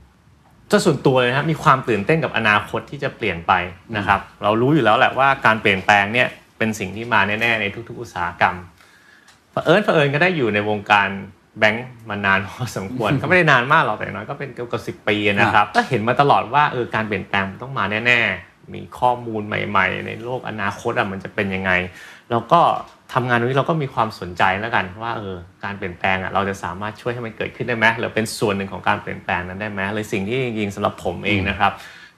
[0.71, 3.53] จะส่วนตัวเลยนะครับมีความตื่นเต้นกับอนาคตที่จะเปลี่ยนไป
[3.97, 8.57] นะครับ เรารู้อยู่แล้วแหละว่าการเปลี่ยนแปลงเนี่ยเป็นสิ่งที่มาแน่ๆในทุก ๆ อุตสาหกรรม
[9.51, 11.09] เผอิญเผอิญก็ได้อยู่ในวงการ
[11.59, 21.71] แบงก์มานานพอสมควรก็ไม่ได้นานมากหรอกแต่อย่างน้อยก็เป็นเกือบกับสิปีนะครับก็เห็นมาตลอดว่าเออการเปลี่ยนแปลงมันต้องมาแน่ ๆ มีข้อมูลใหม่ ๆ ในโลกอนาคตอะมันจะเป็นยังไง
[22.31, 22.61] แล้วก็
[23.13, 31.73] ทำงานตรงนี้เราก็มีความสนใจแล้วกันว่าเออการเปลี่ยนแปลงอะเราจะสามารถช่วยให้มันเกิดขึ้นได้ไหมหรือเป็นส่วนหนึ่งของการเปลี่ยนแปลงนั้นได้ไหมเลยสิ่งที่จริงๆสำหรับผมเองนะครับ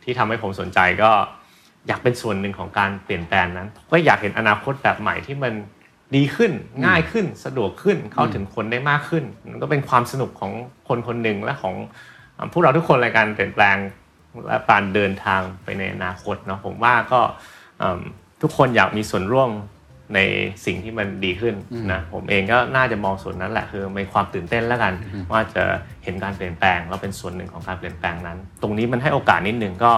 [0.05, 1.11] ที่ทำให้ผมสนใจก็
[1.89, 5.53] อยากเป็นส่วนหนึ่งของการเปลี่ยนแปลงนั้นก็อยากเห็นอนาคตแบบใหม่ที่มัน
[6.17, 6.53] ดีขึ้น
[6.87, 10.53] ง่ายขึ้นสะดวกขึ้นเข้าถึงคนได้มากขึ้นมันก็เป็นความสนุกของ
[10.89, 11.75] คนคนหนึ่งและของ
[12.53, 13.77] พวกเราทุกคนในการเปลี่ยนแปลง
[14.49, 17.21] และการเดินทางไปในอนาคตเนาะผมว่าก็
[18.43, 19.51] ทุกคนอยากมีส่วนร่วม
[20.15, 20.19] ใน
[20.67, 21.55] สิ่งที่มันดีขึ้น
[21.93, 24.95] นะผมเองก็น่าจะมองส่วนนั้นแหละคือมีความตื่นเต้นแล้วกัน
[25.33, 25.65] ว่าจะ
[26.05, 29.93] เห็นการเปลี่ยนแปลงเราเป็นส่วนหนึ่งของการเปลี่ยนแปลงนั้น ตรงนี้มันให้โอกาสนิดหนึ่งก็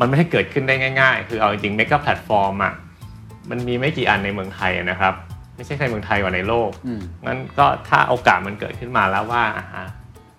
[0.00, 2.74] มันไม่ได้เกิดขึ้นได้ง่าย ๆ คือเอาจริงๆเมกะแพลตฟอร์มอะ
[3.50, 5.14] มันมีไม่กี่อันในเมืองไทยนะครับ
[5.56, 6.70] ไม่ใช่แค่เมืองไทยกว่าในโลก
[7.26, 9.44] งั้นก็ถ้าโอกาสมันเกิดขึ้นมาแล้วว่า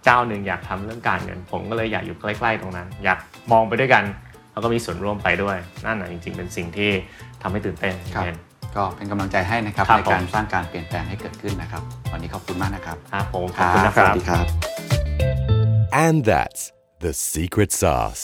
[0.03, 3.19] เจ้าหนึ่งอยากทำเรื่องการเงิน ผมก็เลยอยากอยู่ใกล้ๆตรงนั้น อยาก
[3.51, 4.03] มองไปด้วยกัน
[4.51, 6.91] แล้วก็มีส่วนร่วมไปด้วยนั่นแหะจริง ๆ เป็นสิ่งที่
[7.41, 7.93] ทำให้ตื่นเต้น
[8.77, 14.45] ก็เป็นกำลังใจให้นะครับในการสร้างการเปลี่ยนแปลงให้เกิดขึ้นนะครับ วันนี้ขอบคุณมากนะครับครับผมขอบคุณนะครับสวัสดีครับ
[16.05, 16.61] and that's
[17.05, 18.23] the secret sauce